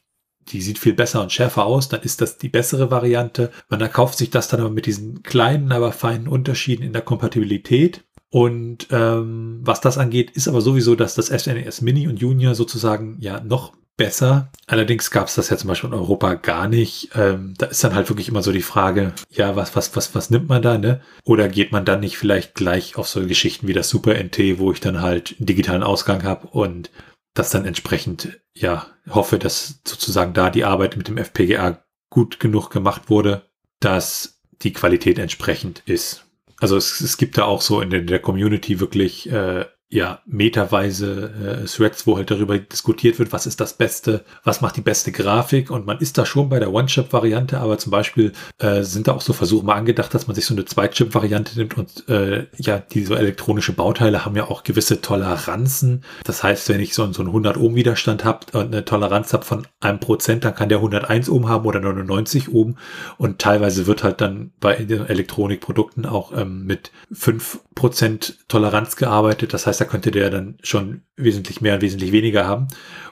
die 0.48 0.60
sieht 0.60 0.78
viel 0.78 0.92
besser 0.92 1.22
und 1.22 1.32
schärfer 1.32 1.64
aus, 1.64 1.88
dann 1.88 2.02
ist 2.02 2.20
das 2.20 2.36
die 2.36 2.50
bessere 2.50 2.90
Variante. 2.90 3.50
Man 3.70 3.80
erkauft 3.80 4.18
sich 4.18 4.28
das 4.28 4.48
dann 4.48 4.60
aber 4.60 4.68
mit 4.68 4.84
diesen 4.84 5.22
kleinen, 5.22 5.72
aber 5.72 5.92
feinen 5.92 6.28
Unterschieden 6.28 6.82
in 6.82 6.92
der 6.92 7.00
Kompatibilität. 7.00 8.04
Und 8.28 8.88
ähm, 8.90 9.60
was 9.62 9.80
das 9.80 9.96
angeht, 9.96 10.30
ist 10.32 10.46
aber 10.46 10.60
sowieso, 10.60 10.94
dass 10.94 11.14
das 11.14 11.28
SNES 11.28 11.80
e 11.80 11.84
Mini 11.84 12.06
und 12.06 12.20
Junior 12.20 12.54
sozusagen 12.54 13.16
ja 13.18 13.40
noch 13.40 13.72
besser. 13.96 14.50
Allerdings 14.66 15.10
gab 15.10 15.28
es 15.28 15.34
das 15.34 15.50
ja 15.50 15.56
zum 15.56 15.68
Beispiel 15.68 15.90
in 15.90 15.94
Europa 15.94 16.34
gar 16.34 16.68
nicht. 16.68 17.10
Ähm, 17.14 17.54
da 17.58 17.66
ist 17.66 17.84
dann 17.84 17.94
halt 17.94 18.08
wirklich 18.08 18.28
immer 18.28 18.42
so 18.42 18.52
die 18.52 18.62
Frage, 18.62 19.12
ja, 19.30 19.56
was, 19.56 19.76
was, 19.76 19.94
was, 19.94 20.14
was 20.14 20.30
nimmt 20.30 20.48
man 20.48 20.62
da, 20.62 20.78
ne? 20.78 21.00
Oder 21.24 21.48
geht 21.48 21.72
man 21.72 21.84
dann 21.84 22.00
nicht 22.00 22.18
vielleicht 22.18 22.54
gleich 22.54 22.96
auf 22.96 23.08
so 23.08 23.26
Geschichten 23.26 23.68
wie 23.68 23.72
das 23.72 23.88
Super 23.88 24.14
NT, 24.14 24.58
wo 24.58 24.72
ich 24.72 24.80
dann 24.80 25.02
halt 25.02 25.36
einen 25.38 25.46
digitalen 25.46 25.82
Ausgang 25.82 26.24
habe 26.24 26.48
und 26.48 26.90
das 27.34 27.50
dann 27.50 27.64
entsprechend, 27.64 28.40
ja, 28.54 28.86
hoffe, 29.10 29.38
dass 29.38 29.80
sozusagen 29.86 30.34
da 30.34 30.50
die 30.50 30.64
Arbeit 30.64 30.96
mit 30.96 31.08
dem 31.08 31.18
FPGA 31.18 31.84
gut 32.10 32.38
genug 32.38 32.70
gemacht 32.70 33.10
wurde, 33.10 33.42
dass 33.80 34.40
die 34.62 34.72
Qualität 34.72 35.18
entsprechend 35.18 35.82
ist. 35.84 36.24
Also 36.60 36.76
es, 36.76 37.00
es 37.00 37.16
gibt 37.16 37.36
da 37.36 37.44
auch 37.44 37.60
so 37.60 37.80
in 37.80 38.06
der, 38.06 38.18
Community 38.20 38.80
wirklich 38.80 39.30
äh, 39.30 39.66
ja, 39.94 40.18
meterweise 40.26 41.62
äh, 41.62 41.66
Threads, 41.66 42.04
wo 42.04 42.16
halt 42.16 42.28
darüber 42.28 42.58
diskutiert 42.58 43.20
wird, 43.20 43.32
was 43.32 43.46
ist 43.46 43.60
das 43.60 43.74
Beste, 43.74 44.24
was 44.42 44.60
macht 44.60 44.76
die 44.76 44.80
beste 44.80 45.12
Grafik 45.12 45.70
und 45.70 45.86
man 45.86 45.98
ist 45.98 46.18
da 46.18 46.26
schon 46.26 46.48
bei 46.48 46.58
der 46.58 46.72
One-Chip-Variante, 46.72 47.60
aber 47.60 47.78
zum 47.78 47.92
Beispiel 47.92 48.32
äh, 48.58 48.82
sind 48.82 49.06
da 49.06 49.12
auch 49.12 49.20
so 49.20 49.32
Versuche 49.32 49.64
mal 49.64 49.76
angedacht, 49.76 50.12
dass 50.12 50.26
man 50.26 50.34
sich 50.34 50.46
so 50.46 50.54
eine 50.54 50.64
Zwei-Chip-Variante 50.64 51.56
nimmt 51.56 51.78
und 51.78 52.08
äh, 52.08 52.48
ja, 52.56 52.78
diese 52.80 53.16
elektronische 53.16 53.72
Bauteile 53.72 54.24
haben 54.24 54.34
ja 54.34 54.48
auch 54.50 54.64
gewisse 54.64 55.00
Toleranzen. 55.00 56.02
Das 56.24 56.42
heißt, 56.42 56.68
wenn 56.70 56.80
ich 56.80 56.92
so, 56.92 57.12
so 57.12 57.22
einen 57.22 57.28
100 57.28 57.56
Ohm 57.56 57.76
Widerstand 57.76 58.24
habe 58.24 58.46
und 58.58 58.74
eine 58.74 58.84
Toleranz 58.84 59.32
habe 59.32 59.44
von 59.44 59.64
einem 59.78 60.00
Prozent, 60.00 60.44
dann 60.44 60.56
kann 60.56 60.68
der 60.68 60.78
101 60.78 61.28
Ohm 61.28 61.48
haben 61.48 61.66
oder 61.66 61.78
99 61.78 62.52
Ohm 62.52 62.78
und 63.16 63.38
teilweise 63.38 63.86
wird 63.86 64.02
halt 64.02 64.20
dann 64.20 64.50
bei 64.58 64.74
den 64.74 65.06
Elektronikprodukten 65.06 66.04
auch 66.04 66.36
ähm, 66.36 66.64
mit 66.66 66.90
5% 67.14 68.34
Toleranz 68.48 68.96
gearbeitet. 68.96 69.54
Das 69.54 69.68
heißt, 69.68 69.83
da 69.84 69.90
könnte 69.90 70.10
der 70.10 70.30
dann 70.30 70.56
schon 70.62 71.02
wesentlich 71.16 71.60
mehr 71.60 71.74
und 71.74 71.82
wesentlich 71.82 72.12
weniger 72.12 72.46
haben. 72.46 72.68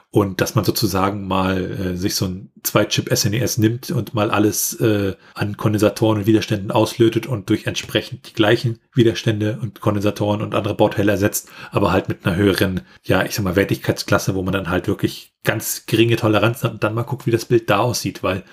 Und 0.09 0.41
dass 0.41 0.53
man 0.53 0.63
sozusagen 0.63 1.27
mal 1.27 1.71
äh, 1.71 1.97
sich 1.97 2.13
so 2.13 2.25
ein 2.25 2.51
Zwei-Chip 2.61 3.09
SNES 3.11 3.57
e 3.57 3.61
nimmt 3.61 3.89
und 3.89 4.13
mal 4.13 4.29
alles 4.29 4.79
äh, 4.79 5.15
an 5.33 5.57
Kondensatoren 5.57 6.19
und 6.19 6.27
Widerständen 6.27 6.69
auslötet 6.69 7.25
und 7.25 7.49
durch 7.49 7.65
entsprechend 7.65 8.29
die 8.29 8.33
gleichen 8.33 8.79
Widerstände 8.93 9.57
und 9.59 9.81
Kondensatoren 9.81 10.43
und 10.43 10.53
andere 10.53 10.75
Bauteile 10.75 11.13
ersetzt, 11.13 11.49
aber 11.71 11.91
halt 11.91 12.09
mit 12.09 12.25
einer 12.25 12.35
höheren, 12.35 12.81
ja, 13.03 13.25
ich 13.25 13.33
sag 13.33 13.43
mal, 13.43 13.55
Wertigkeitsklasse, 13.55 14.35
wo 14.35 14.43
man 14.43 14.53
dann 14.53 14.69
halt 14.69 14.87
wirklich 14.87 15.33
ganz 15.43 15.87
geringe 15.87 16.15
Toleranz 16.15 16.63
hat 16.63 16.73
und 16.73 16.83
dann 16.83 16.93
mal 16.93 17.03
guckt, 17.03 17.25
wie 17.25 17.31
das 17.31 17.45
Bild 17.45 17.67
da 17.71 17.79
aussieht, 17.79 18.21
weil 18.21 18.43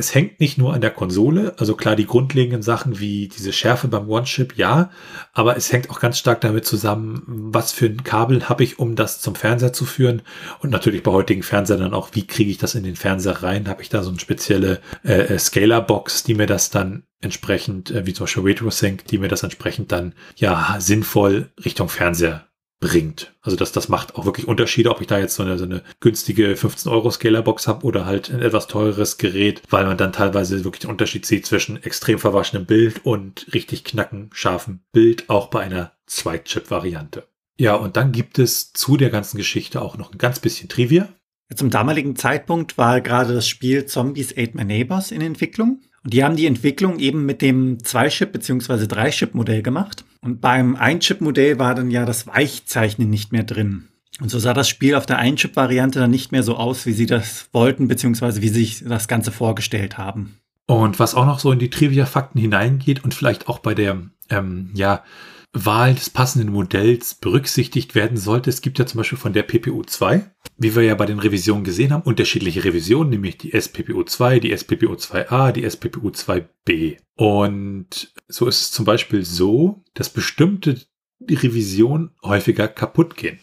es 0.00 0.14
hängt 0.14 0.38
nicht 0.38 0.58
nur 0.58 0.72
an 0.74 0.80
der 0.80 0.92
Konsole, 0.92 1.54
also 1.58 1.74
klar 1.74 1.96
die 1.96 2.06
grundlegenden 2.06 2.62
Sachen 2.62 3.00
wie 3.00 3.26
diese 3.26 3.52
Schärfe 3.52 3.88
beim 3.88 4.08
One-Chip, 4.08 4.56
ja, 4.56 4.90
aber 5.32 5.56
es 5.56 5.72
hängt 5.72 5.90
auch 5.90 5.98
ganz 5.98 6.20
stark 6.20 6.40
damit 6.40 6.64
zusammen, 6.64 7.24
was 7.26 7.72
für 7.72 7.86
ein 7.86 8.04
Kabel 8.04 8.48
habe 8.48 8.62
ich, 8.62 8.78
um 8.78 8.94
das 8.94 9.20
zum 9.20 9.34
Fernseher 9.34 9.72
zu 9.72 9.84
führen. 9.84 10.22
Und 10.60 10.70
natürlich 10.70 11.02
bei 11.02 11.10
heutigen 11.10 11.42
Fernsehern 11.42 11.80
dann 11.80 11.94
auch, 11.94 12.10
wie 12.12 12.28
kriege 12.28 12.48
ich 12.48 12.58
das 12.58 12.76
in 12.76 12.84
den 12.84 12.94
Fernseher 12.94 13.42
rein, 13.42 13.68
habe 13.68 13.82
ich 13.82 13.88
da 13.88 14.04
so 14.04 14.10
eine 14.10 14.20
spezielle 14.20 14.80
äh, 15.04 15.14
äh, 15.14 15.38
Scaler-Box, 15.38 16.22
die 16.22 16.34
mir 16.34 16.46
das 16.46 16.70
dann 16.70 17.02
entsprechend, 17.20 17.90
äh, 17.90 18.06
wie 18.06 18.12
zum 18.12 18.24
Beispiel 18.24 18.44
RetroSync, 18.44 19.04
die 19.06 19.18
mir 19.18 19.28
das 19.28 19.42
entsprechend 19.42 19.90
dann 19.90 20.14
ja 20.36 20.76
sinnvoll 20.78 21.50
Richtung 21.64 21.88
Fernseher 21.88 22.47
bringt. 22.80 23.32
Also 23.42 23.56
das, 23.56 23.72
das 23.72 23.88
macht 23.88 24.14
auch 24.14 24.24
wirklich 24.24 24.46
Unterschiede, 24.46 24.90
ob 24.90 25.00
ich 25.00 25.06
da 25.06 25.18
jetzt 25.18 25.34
so 25.34 25.42
eine, 25.42 25.58
so 25.58 25.64
eine 25.64 25.82
günstige 26.00 26.56
15 26.56 26.90
Euro 26.92 27.10
Scalerbox 27.10 27.66
habe 27.66 27.84
oder 27.84 28.06
halt 28.06 28.30
ein 28.30 28.40
etwas 28.42 28.68
teures 28.68 29.18
Gerät, 29.18 29.62
weil 29.70 29.86
man 29.86 29.96
dann 29.96 30.12
teilweise 30.12 30.64
wirklich 30.64 30.80
den 30.80 30.90
Unterschied 30.90 31.26
sieht 31.26 31.46
zwischen 31.46 31.82
extrem 31.82 32.18
verwaschenem 32.18 32.66
Bild 32.66 33.04
und 33.04 33.46
richtig 33.52 33.84
knacken 33.84 34.30
scharfem 34.32 34.80
Bild, 34.92 35.28
auch 35.28 35.48
bei 35.48 35.60
einer 35.60 35.92
Zweit-Chip-Variante. 36.06 37.26
Ja, 37.58 37.74
und 37.74 37.96
dann 37.96 38.12
gibt 38.12 38.38
es 38.38 38.72
zu 38.72 38.96
der 38.96 39.10
ganzen 39.10 39.36
Geschichte 39.36 39.82
auch 39.82 39.98
noch 39.98 40.12
ein 40.12 40.18
ganz 40.18 40.38
bisschen 40.38 40.68
Trivia. 40.68 41.08
Zum 41.54 41.70
damaligen 41.70 42.14
Zeitpunkt 42.14 42.78
war 42.78 43.00
gerade 43.00 43.34
das 43.34 43.48
Spiel 43.48 43.86
Zombies 43.86 44.32
Ate 44.36 44.56
My 44.56 44.64
Neighbors 44.64 45.10
in 45.10 45.22
Entwicklung. 45.22 45.80
Die 46.08 46.24
haben 46.24 46.36
die 46.36 46.46
Entwicklung 46.46 46.98
eben 46.98 47.26
mit 47.26 47.42
dem 47.42 47.84
Zwei-Chip- 47.84 48.32
bzw. 48.32 48.86
Drei-Chip-Modell 48.86 49.62
gemacht. 49.62 50.04
Und 50.22 50.40
beim 50.40 50.74
Ein-Chip-Modell 50.74 51.58
war 51.58 51.74
dann 51.74 51.90
ja 51.90 52.06
das 52.06 52.26
Weichzeichnen 52.26 53.10
nicht 53.10 53.30
mehr 53.30 53.44
drin. 53.44 53.88
Und 54.20 54.30
so 54.30 54.38
sah 54.38 54.54
das 54.54 54.68
Spiel 54.68 54.94
auf 54.94 55.06
der 55.06 55.18
Ein-Chip-Variante 55.18 55.98
dann 56.00 56.10
nicht 56.10 56.32
mehr 56.32 56.42
so 56.42 56.56
aus, 56.56 56.86
wie 56.86 56.92
sie 56.92 57.06
das 57.06 57.48
wollten, 57.52 57.88
beziehungsweise 57.88 58.40
wie 58.42 58.48
sie 58.48 58.64
sich 58.64 58.84
das 58.84 59.06
Ganze 59.06 59.32
vorgestellt 59.32 59.98
haben. 59.98 60.38
Und 60.66 60.98
was 60.98 61.14
auch 61.14 61.26
noch 61.26 61.38
so 61.38 61.52
in 61.52 61.58
die 61.58 61.70
Trivia-Fakten 61.70 62.40
hineingeht 62.40 63.04
und 63.04 63.14
vielleicht 63.14 63.48
auch 63.48 63.58
bei 63.58 63.74
der, 63.74 64.02
ähm, 64.30 64.70
ja, 64.74 65.04
Wahl 65.52 65.94
des 65.94 66.10
passenden 66.10 66.52
Modells 66.52 67.14
berücksichtigt 67.14 67.94
werden 67.94 68.18
sollte. 68.18 68.50
Es 68.50 68.60
gibt 68.60 68.78
ja 68.78 68.86
zum 68.86 68.98
Beispiel 68.98 69.18
von 69.18 69.32
der 69.32 69.44
PPU 69.44 69.82
2, 69.82 70.30
wie 70.58 70.76
wir 70.76 70.82
ja 70.82 70.94
bei 70.94 71.06
den 71.06 71.18
Revisionen 71.18 71.64
gesehen 71.64 71.92
haben, 71.92 72.02
unterschiedliche 72.02 72.64
Revisionen, 72.64 73.10
nämlich 73.10 73.38
die 73.38 73.52
SPPU 73.52 74.02
2, 74.02 74.40
die 74.40 74.52
SPPU 74.52 74.92
2a, 74.92 75.52
die 75.52 75.64
SPPU 75.64 76.08
2b. 76.08 76.98
Und 77.14 78.12
so 78.28 78.46
ist 78.46 78.60
es 78.60 78.70
zum 78.72 78.84
Beispiel 78.84 79.24
so, 79.24 79.82
dass 79.94 80.10
bestimmte 80.10 80.80
Revisionen 81.20 82.10
häufiger 82.22 82.68
kaputt 82.68 83.16
gehen. 83.16 83.38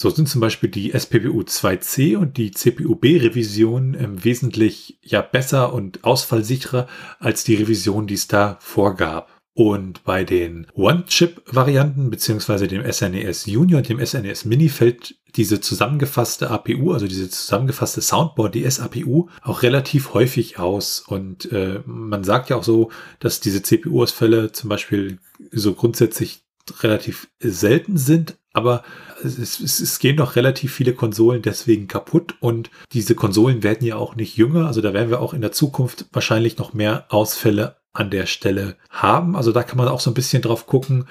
So 0.00 0.10
sind 0.10 0.28
zum 0.28 0.40
Beispiel 0.40 0.70
die 0.70 0.92
SPPU 0.92 1.40
2C 1.40 2.16
und 2.16 2.36
die 2.36 2.52
CPU-B-Revision 2.52 3.94
ähm, 3.94 4.24
wesentlich 4.24 5.00
ja 5.02 5.22
besser 5.22 5.72
und 5.72 6.04
ausfallsicherer 6.04 6.86
als 7.18 7.42
die 7.42 7.56
Revision, 7.56 8.06
die 8.06 8.14
es 8.14 8.28
da 8.28 8.58
vorgab. 8.60 9.37
Und 9.58 10.04
bei 10.04 10.22
den 10.22 10.68
One-Chip-Varianten 10.74 12.10
beziehungsweise 12.10 12.68
dem 12.68 12.84
SNES 12.88 13.48
e 13.48 13.50
Junior 13.50 13.78
und 13.78 13.88
dem 13.88 13.98
SNES 13.98 14.44
e 14.44 14.48
Mini 14.48 14.68
fällt 14.68 15.16
diese 15.34 15.60
zusammengefasste 15.60 16.48
APU, 16.48 16.92
also 16.92 17.08
diese 17.08 17.28
zusammengefasste 17.28 18.00
Soundboard 18.00 18.54
DS 18.54 18.78
APU, 18.78 19.26
auch 19.42 19.64
relativ 19.64 20.14
häufig 20.14 20.60
aus. 20.60 21.00
Und 21.00 21.50
äh, 21.50 21.80
man 21.86 22.22
sagt 22.22 22.50
ja 22.50 22.56
auch 22.56 22.62
so, 22.62 22.92
dass 23.18 23.40
diese 23.40 23.60
CPU-Ausfälle 23.60 24.52
zum 24.52 24.68
Beispiel 24.70 25.18
so 25.50 25.74
grundsätzlich 25.74 26.44
relativ 26.80 27.26
selten 27.40 27.96
sind, 27.96 28.36
aber 28.52 28.84
es, 29.24 29.38
es, 29.38 29.80
es, 29.80 29.98
gehen 29.98 30.18
doch 30.18 30.36
relativ 30.36 30.72
viele 30.72 30.92
Konsolen 30.92 31.42
deswegen 31.42 31.88
kaputt 31.88 32.36
und 32.38 32.70
diese 32.92 33.16
Konsolen 33.16 33.64
werden 33.64 33.84
ja 33.84 33.96
auch 33.96 34.14
nicht 34.14 34.36
jünger. 34.36 34.68
Also 34.68 34.82
da 34.82 34.92
werden 34.92 35.10
wir 35.10 35.20
auch 35.20 35.34
in 35.34 35.40
der 35.40 35.50
Zukunft 35.50 36.06
wahrscheinlich 36.12 36.58
noch 36.58 36.74
mehr 36.74 37.06
Ausfälle 37.08 37.77
an 37.92 38.10
der 38.10 38.26
Stelle 38.26 38.76
haben. 38.90 39.36
Also 39.36 39.52
da 39.52 39.62
kann 39.62 39.78
man 39.78 39.88
auch 39.88 40.00
so 40.00 40.10
ein 40.10 40.14
bisschen 40.14 40.42
drauf 40.42 40.66
gucken. 40.66 41.06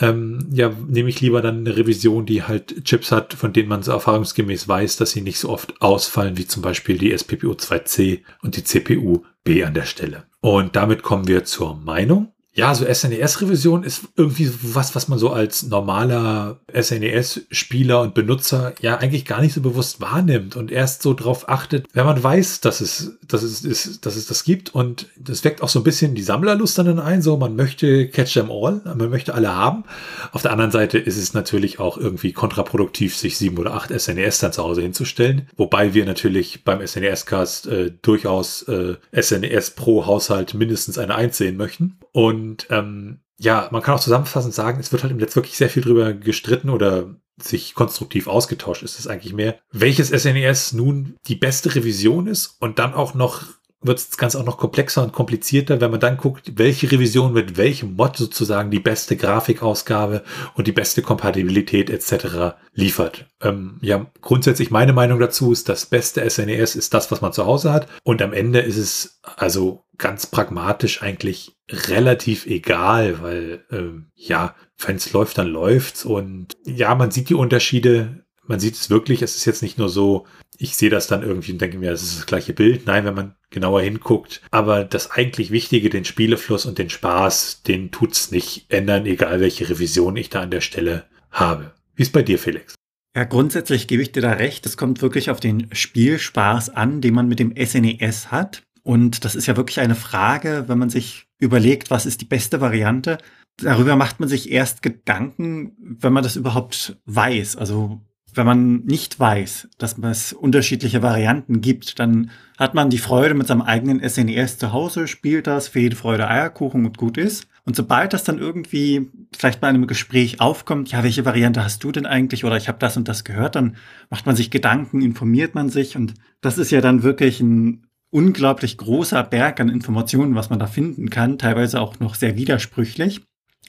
Ähm, 0.00 0.48
ja, 0.50 0.70
nehme 0.88 1.08
ich 1.08 1.20
lieber 1.20 1.42
dann 1.42 1.58
eine 1.58 1.76
Revision, 1.76 2.26
die 2.26 2.42
halt 2.42 2.84
Chips 2.84 3.12
hat, 3.12 3.34
von 3.34 3.52
denen 3.52 3.68
man 3.68 3.82
so 3.82 3.92
erfahrungsgemäß 3.92 4.66
weiß, 4.66 4.96
dass 4.96 5.10
sie 5.10 5.20
nicht 5.20 5.38
so 5.38 5.50
oft 5.50 5.80
ausfallen, 5.80 6.38
wie 6.38 6.46
zum 6.46 6.62
Beispiel 6.62 6.98
die 6.98 7.12
SPPU 7.12 7.52
2C 7.52 8.22
und 8.42 8.56
die 8.56 8.64
CPU 8.64 9.22
B 9.44 9.64
an 9.64 9.74
der 9.74 9.84
Stelle. 9.84 10.24
Und 10.40 10.76
damit 10.76 11.02
kommen 11.02 11.28
wir 11.28 11.44
zur 11.44 11.76
Meinung. 11.76 12.32
Ja, 12.54 12.74
so 12.74 12.84
SNES-Revision 12.84 13.82
ist 13.82 14.02
irgendwie 14.14 14.50
was, 14.62 14.94
was 14.94 15.08
man 15.08 15.18
so 15.18 15.30
als 15.30 15.62
normaler 15.62 16.60
SNES-Spieler 16.78 18.02
und 18.02 18.12
Benutzer 18.12 18.74
ja 18.82 18.98
eigentlich 18.98 19.24
gar 19.24 19.40
nicht 19.40 19.54
so 19.54 19.62
bewusst 19.62 20.02
wahrnimmt 20.02 20.54
und 20.56 20.70
erst 20.70 21.00
so 21.00 21.14
drauf 21.14 21.48
achtet, 21.48 21.86
wenn 21.94 22.04
man 22.04 22.22
weiß, 22.22 22.60
dass 22.60 22.82
es, 22.82 23.16
dass 23.26 23.42
es, 23.42 23.64
ist, 23.64 24.04
dass 24.04 24.16
es 24.16 24.26
das 24.26 24.44
gibt. 24.44 24.74
Und 24.74 25.06
das 25.16 25.44
weckt 25.44 25.62
auch 25.62 25.70
so 25.70 25.80
ein 25.80 25.84
bisschen 25.84 26.14
die 26.14 26.22
Sammlerlust 26.22 26.76
dann 26.76 26.98
ein, 26.98 27.22
so 27.22 27.38
man 27.38 27.56
möchte 27.56 28.08
catch 28.08 28.34
them 28.34 28.50
all, 28.50 28.82
man 28.84 29.08
möchte 29.08 29.32
alle 29.32 29.54
haben. 29.54 29.84
Auf 30.32 30.42
der 30.42 30.52
anderen 30.52 30.72
Seite 30.72 30.98
ist 30.98 31.16
es 31.16 31.32
natürlich 31.32 31.80
auch 31.80 31.96
irgendwie 31.96 32.32
kontraproduktiv, 32.32 33.16
sich 33.16 33.38
sieben 33.38 33.56
oder 33.56 33.72
acht 33.72 33.98
SNES 33.98 34.40
dann 34.40 34.52
zu 34.52 34.62
Hause 34.62 34.82
hinzustellen. 34.82 35.48
Wobei 35.56 35.94
wir 35.94 36.04
natürlich 36.04 36.64
beim 36.64 36.86
SNES-Cast 36.86 37.66
äh, 37.68 37.92
durchaus 38.02 38.62
äh, 38.64 38.96
SNES 39.18 39.70
pro 39.70 40.04
Haushalt 40.04 40.52
mindestens 40.52 40.98
eine 40.98 41.14
Eins 41.14 41.38
sehen 41.38 41.56
möchten. 41.56 41.96
Und 42.12 42.41
ähm, 42.70 43.20
ja, 43.38 43.68
man 43.72 43.82
kann 43.82 43.94
auch 43.94 44.00
zusammenfassend 44.00 44.54
sagen, 44.54 44.78
es 44.80 44.92
wird 44.92 45.02
halt 45.02 45.10
im 45.10 45.18
Netz 45.18 45.34
wirklich 45.34 45.56
sehr 45.56 45.70
viel 45.70 45.82
drüber 45.82 46.12
gestritten 46.12 46.70
oder 46.70 47.16
sich 47.40 47.74
konstruktiv 47.74 48.28
ausgetauscht. 48.28 48.82
Ist 48.82 48.98
es 48.98 49.08
eigentlich 49.08 49.32
mehr, 49.32 49.58
welches 49.72 50.08
SNES 50.08 50.72
e 50.72 50.76
nun 50.76 51.16
die 51.26 51.34
beste 51.34 51.74
Revision 51.74 52.26
ist 52.26 52.56
und 52.60 52.78
dann 52.78 52.94
auch 52.94 53.14
noch 53.14 53.44
wird 53.82 53.98
das 53.98 54.16
Ganze 54.16 54.38
auch 54.38 54.44
noch 54.44 54.58
komplexer 54.58 55.02
und 55.02 55.12
komplizierter, 55.12 55.80
wenn 55.80 55.90
man 55.90 56.00
dann 56.00 56.16
guckt, 56.16 56.52
welche 56.56 56.90
Revision 56.90 57.32
mit 57.32 57.56
welchem 57.56 57.94
Mod 57.94 58.16
sozusagen 58.16 58.70
die 58.70 58.80
beste 58.80 59.16
Grafikausgabe 59.16 60.22
und 60.54 60.66
die 60.66 60.72
beste 60.72 61.02
Kompatibilität 61.02 61.90
etc. 61.90 62.56
liefert. 62.74 63.26
Ähm, 63.40 63.78
ja, 63.80 64.06
grundsätzlich 64.20 64.70
meine 64.70 64.92
Meinung 64.92 65.18
dazu 65.18 65.52
ist, 65.52 65.68
das 65.68 65.86
beste 65.86 66.28
SNES 66.28 66.76
e 66.76 66.78
ist 66.78 66.94
das, 66.94 67.10
was 67.10 67.20
man 67.20 67.32
zu 67.32 67.46
Hause 67.46 67.72
hat 67.72 67.88
und 68.04 68.22
am 68.22 68.32
Ende 68.32 68.60
ist 68.60 68.76
es 68.76 69.20
also 69.36 69.84
ganz 69.98 70.26
pragmatisch 70.26 71.02
eigentlich 71.02 71.56
relativ 71.70 72.46
egal, 72.46 73.22
weil 73.22 73.64
ähm, 73.70 74.06
ja, 74.14 74.54
wenn 74.78 74.96
es 74.96 75.12
läuft, 75.12 75.38
dann 75.38 75.46
läuft's. 75.46 76.04
Und 76.04 76.56
ja, 76.64 76.94
man 76.94 77.10
sieht 77.10 77.28
die 77.28 77.34
Unterschiede. 77.34 78.24
Man 78.44 78.60
sieht 78.60 78.74
es 78.74 78.90
wirklich. 78.90 79.22
Es 79.22 79.36
ist 79.36 79.44
jetzt 79.44 79.62
nicht 79.62 79.78
nur 79.78 79.88
so, 79.88 80.26
ich 80.62 80.76
sehe 80.76 80.90
das 80.90 81.08
dann 81.08 81.22
irgendwie 81.22 81.52
und 81.52 81.60
denke 81.60 81.78
mir, 81.78 81.90
es 81.90 82.02
ist 82.02 82.18
das 82.18 82.26
gleiche 82.26 82.52
Bild. 82.52 82.86
Nein, 82.86 83.04
wenn 83.04 83.14
man 83.14 83.34
genauer 83.50 83.82
hinguckt. 83.82 84.40
Aber 84.52 84.84
das 84.84 85.10
eigentlich 85.10 85.50
Wichtige, 85.50 85.90
den 85.90 86.04
Spielefluss 86.04 86.66
und 86.66 86.78
den 86.78 86.88
Spaß, 86.88 87.62
den 87.64 87.90
tut's 87.90 88.30
nicht 88.30 88.66
ändern, 88.68 89.04
egal 89.06 89.40
welche 89.40 89.68
Revision 89.68 90.16
ich 90.16 90.30
da 90.30 90.40
an 90.40 90.52
der 90.52 90.60
Stelle 90.60 91.04
habe. 91.32 91.72
Wie 91.96 92.02
ist 92.02 92.12
bei 92.12 92.22
dir, 92.22 92.38
Felix? 92.38 92.74
Ja, 93.16 93.24
grundsätzlich 93.24 93.88
gebe 93.88 94.02
ich 94.02 94.12
dir 94.12 94.22
da 94.22 94.32
recht. 94.32 94.64
Es 94.64 94.76
kommt 94.76 95.02
wirklich 95.02 95.30
auf 95.30 95.40
den 95.40 95.66
Spielspaß 95.72 96.70
an, 96.70 97.00
den 97.00 97.14
man 97.14 97.28
mit 97.28 97.40
dem 97.40 97.54
SNES 97.56 98.26
e 98.26 98.28
hat. 98.28 98.62
Und 98.84 99.24
das 99.24 99.34
ist 99.34 99.46
ja 99.46 99.56
wirklich 99.56 99.80
eine 99.80 99.96
Frage, 99.96 100.64
wenn 100.68 100.78
man 100.78 100.90
sich 100.90 101.26
überlegt, 101.38 101.90
was 101.90 102.06
ist 102.06 102.20
die 102.20 102.26
beste 102.26 102.60
Variante. 102.60 103.18
Darüber 103.58 103.96
macht 103.96 104.20
man 104.20 104.28
sich 104.28 104.50
erst 104.50 104.82
Gedanken, 104.82 105.76
wenn 105.78 106.12
man 106.12 106.22
das 106.22 106.36
überhaupt 106.36 106.96
weiß. 107.04 107.56
Also 107.56 108.00
wenn 108.34 108.46
man 108.46 108.84
nicht 108.84 109.20
weiß, 109.20 109.68
dass 109.78 109.98
es 109.98 110.32
unterschiedliche 110.32 111.02
Varianten 111.02 111.60
gibt, 111.60 111.98
dann 111.98 112.30
hat 112.58 112.74
man 112.74 112.90
die 112.90 112.98
Freude 112.98 113.34
mit 113.34 113.46
seinem 113.46 113.62
eigenen 113.62 114.06
SNES 114.06 114.54
e 114.54 114.58
zu 114.58 114.72
Hause, 114.72 115.06
spielt 115.06 115.46
das, 115.46 115.68
für 115.68 115.80
jede 115.80 115.96
Freude 115.96 116.28
Eierkuchen 116.28 116.86
und 116.86 116.98
gut 116.98 117.18
ist. 117.18 117.46
Und 117.64 117.76
sobald 117.76 118.12
das 118.12 118.24
dann 118.24 118.38
irgendwie 118.38 119.10
vielleicht 119.36 119.60
bei 119.60 119.68
einem 119.68 119.86
Gespräch 119.86 120.40
aufkommt, 120.40 120.90
ja, 120.90 121.02
welche 121.02 121.24
Variante 121.24 121.62
hast 121.62 121.84
du 121.84 121.92
denn 121.92 122.06
eigentlich 122.06 122.44
oder 122.44 122.56
ich 122.56 122.68
habe 122.68 122.78
das 122.78 122.96
und 122.96 123.06
das 123.06 123.24
gehört, 123.24 123.54
dann 123.54 123.76
macht 124.10 124.26
man 124.26 124.34
sich 124.34 124.50
Gedanken, 124.50 125.00
informiert 125.00 125.54
man 125.54 125.68
sich 125.68 125.96
und 125.96 126.14
das 126.40 126.58
ist 126.58 126.70
ja 126.70 126.80
dann 126.80 127.02
wirklich 127.02 127.40
ein 127.40 127.86
unglaublich 128.10 128.76
großer 128.76 129.22
Berg 129.24 129.60
an 129.60 129.68
Informationen, 129.68 130.34
was 130.34 130.50
man 130.50 130.58
da 130.58 130.66
finden 130.66 131.08
kann, 131.08 131.38
teilweise 131.38 131.80
auch 131.80 131.98
noch 132.00 132.14
sehr 132.14 132.36
widersprüchlich. 132.36 133.22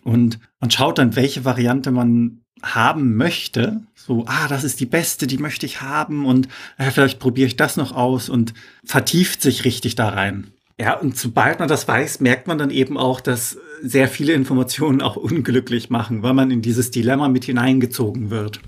Und 0.03 0.39
man 0.59 0.69
schaut 0.69 0.97
dann, 0.97 1.15
welche 1.15 1.45
Variante 1.45 1.91
man 1.91 2.42
haben 2.63 3.15
möchte. 3.15 3.81
So, 3.95 4.25
ah, 4.27 4.47
das 4.47 4.63
ist 4.63 4.79
die 4.79 4.85
beste, 4.85 5.27
die 5.27 5.37
möchte 5.37 5.65
ich 5.65 5.81
haben 5.81 6.25
und 6.25 6.47
äh, 6.77 6.89
vielleicht 6.91 7.19
probiere 7.19 7.47
ich 7.47 7.55
das 7.55 7.77
noch 7.77 7.91
aus 7.91 8.29
und 8.29 8.53
vertieft 8.83 9.41
sich 9.41 9.65
richtig 9.65 9.95
da 9.95 10.09
rein. 10.09 10.47
Ja, 10.79 10.97
und 10.97 11.17
sobald 11.17 11.59
man 11.59 11.69
das 11.69 11.87
weiß, 11.87 12.19
merkt 12.19 12.47
man 12.47 12.57
dann 12.57 12.71
eben 12.71 12.97
auch, 12.97 13.21
dass 13.21 13.57
sehr 13.81 14.07
viele 14.07 14.33
Informationen 14.33 15.01
auch 15.01 15.15
unglücklich 15.15 15.89
machen, 15.89 16.23
weil 16.23 16.33
man 16.33 16.49
in 16.49 16.61
dieses 16.61 16.89
Dilemma 16.89 17.27
mit 17.27 17.45
hineingezogen 17.45 18.31
wird. 18.31 18.59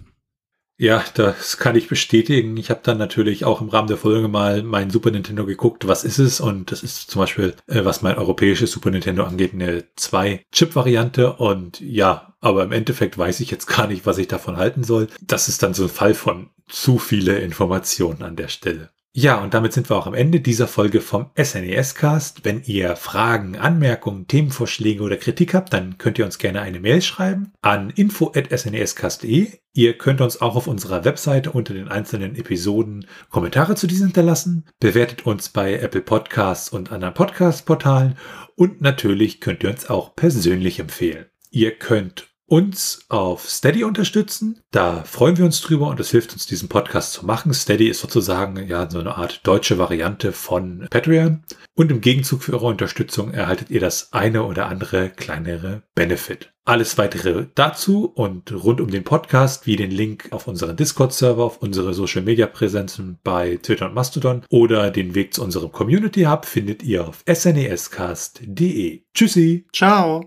Ja, 0.77 1.05
das 1.13 1.57
kann 1.57 1.77
ich 1.77 1.87
bestätigen. 1.87 2.57
Ich 2.57 2.69
habe 2.69 2.81
dann 2.83 2.97
natürlich 2.97 3.45
auch 3.45 3.61
im 3.61 3.69
Rahmen 3.69 3.87
der 3.87 3.97
Folge 3.97 4.27
mal 4.27 4.61
mein 4.61 4.89
Super 4.89 5.09
Nintendo 5.09 5.45
geguckt, 5.45 5.87
was 5.87 6.03
ist 6.03 6.19
es? 6.19 6.41
Und 6.41 6.71
das 6.71 6.83
ist 6.83 7.09
zum 7.09 7.21
Beispiel, 7.21 7.55
äh, 7.67 7.85
was 7.85 8.01
mein 8.01 8.17
europäisches 8.17 8.71
Super 8.71 8.91
Nintendo 8.91 9.23
angeht, 9.23 9.53
eine 9.53 9.85
Zwei-Chip-Variante. 9.95 11.33
Und 11.33 11.79
ja, 11.79 12.35
aber 12.41 12.63
im 12.63 12.73
Endeffekt 12.73 13.17
weiß 13.17 13.39
ich 13.39 13.51
jetzt 13.51 13.67
gar 13.75 13.87
nicht, 13.87 14.05
was 14.05 14.17
ich 14.17 14.27
davon 14.27 14.57
halten 14.57 14.83
soll. 14.83 15.07
Das 15.21 15.47
ist 15.47 15.63
dann 15.63 15.73
so 15.73 15.83
ein 15.83 15.89
Fall 15.89 16.13
von 16.13 16.49
zu 16.67 16.97
viele 16.97 17.39
Informationen 17.39 18.21
an 18.21 18.35
der 18.35 18.49
Stelle. 18.49 18.89
Ja, 19.17 19.41
und 19.41 19.53
damit 19.53 19.71
sind 19.71 19.89
wir 19.89 19.95
auch 19.95 20.07
am 20.07 20.13
Ende 20.13 20.41
dieser 20.41 20.67
Folge 20.67 20.99
vom 20.99 21.27
SNES 21.41 21.95
Cast. 21.95 22.43
Wenn 22.43 22.63
ihr 22.65 22.97
Fragen, 22.97 23.55
Anmerkungen, 23.55 24.27
Themenvorschläge 24.27 25.01
oder 25.01 25.15
Kritik 25.15 25.53
habt, 25.53 25.71
dann 25.71 25.97
könnt 25.97 26.19
ihr 26.19 26.25
uns 26.25 26.37
gerne 26.37 26.59
eine 26.59 26.81
Mail 26.81 27.01
schreiben 27.01 27.53
an 27.61 27.91
info@snescast.de. 27.91 29.47
Ihr 29.71 29.97
könnt 29.97 30.19
uns 30.19 30.41
auch 30.41 30.57
auf 30.57 30.67
unserer 30.67 31.05
Webseite 31.05 31.53
unter 31.53 31.73
den 31.73 31.87
einzelnen 31.87 32.35
Episoden 32.35 33.07
Kommentare 33.29 33.75
zu 33.75 33.87
diesen 33.87 34.07
hinterlassen. 34.07 34.65
Bewertet 34.81 35.25
uns 35.25 35.47
bei 35.47 35.75
Apple 35.75 36.01
Podcasts 36.01 36.67
und 36.67 36.91
anderen 36.91 37.13
Podcast-Portalen 37.13 38.17
und 38.55 38.81
natürlich 38.81 39.39
könnt 39.39 39.63
ihr 39.63 39.69
uns 39.69 39.89
auch 39.89 40.17
persönlich 40.17 40.79
empfehlen. 40.79 41.27
Ihr 41.51 41.71
könnt 41.71 42.34
uns 42.47 43.05
auf 43.09 43.49
Steady 43.49 43.83
unterstützen. 43.83 44.59
Da 44.71 45.03
freuen 45.03 45.37
wir 45.37 45.45
uns 45.45 45.61
drüber 45.61 45.87
und 45.87 45.99
es 45.99 46.11
hilft 46.11 46.33
uns, 46.33 46.45
diesen 46.45 46.69
Podcast 46.69 47.13
zu 47.13 47.25
machen. 47.25 47.53
Steady 47.53 47.87
ist 47.87 48.01
sozusagen 48.01 48.67
ja 48.67 48.89
so 48.89 48.99
eine 48.99 49.15
Art 49.15 49.41
deutsche 49.43 49.77
Variante 49.77 50.31
von 50.31 50.87
Patreon. 50.89 51.43
Und 51.75 51.91
im 51.91 52.01
Gegenzug 52.01 52.43
für 52.43 52.53
eure 52.53 52.67
Unterstützung 52.67 53.31
erhaltet 53.31 53.69
ihr 53.69 53.79
das 53.79 54.13
eine 54.13 54.43
oder 54.43 54.67
andere 54.67 55.09
kleinere 55.09 55.83
Benefit. 55.93 56.51
Alles 56.67 56.97
weitere 56.97 57.45
dazu 57.53 58.05
und 58.05 58.51
rund 58.51 58.81
um 58.81 58.89
den 58.89 59.03
Podcast, 59.03 59.67
wie 59.67 59.75
den 59.75 59.91
Link 59.91 60.29
auf 60.31 60.47
unseren 60.47 60.75
Discord-Server, 60.75 61.43
auf 61.43 61.61
unsere 61.61 61.93
Social-Media-Präsenzen 61.93 63.19
bei 63.23 63.59
Twitter 63.61 63.85
und 63.85 63.93
Mastodon 63.93 64.43
oder 64.49 64.89
den 64.89 65.13
Weg 65.13 65.33
zu 65.35 65.43
unserem 65.43 65.71
Community-Hub 65.71 66.45
findet 66.45 66.81
ihr 66.81 67.07
auf 67.07 67.23
snescast.de. 67.31 69.03
Tschüssi. 69.13 69.67
Ciao. 69.71 70.25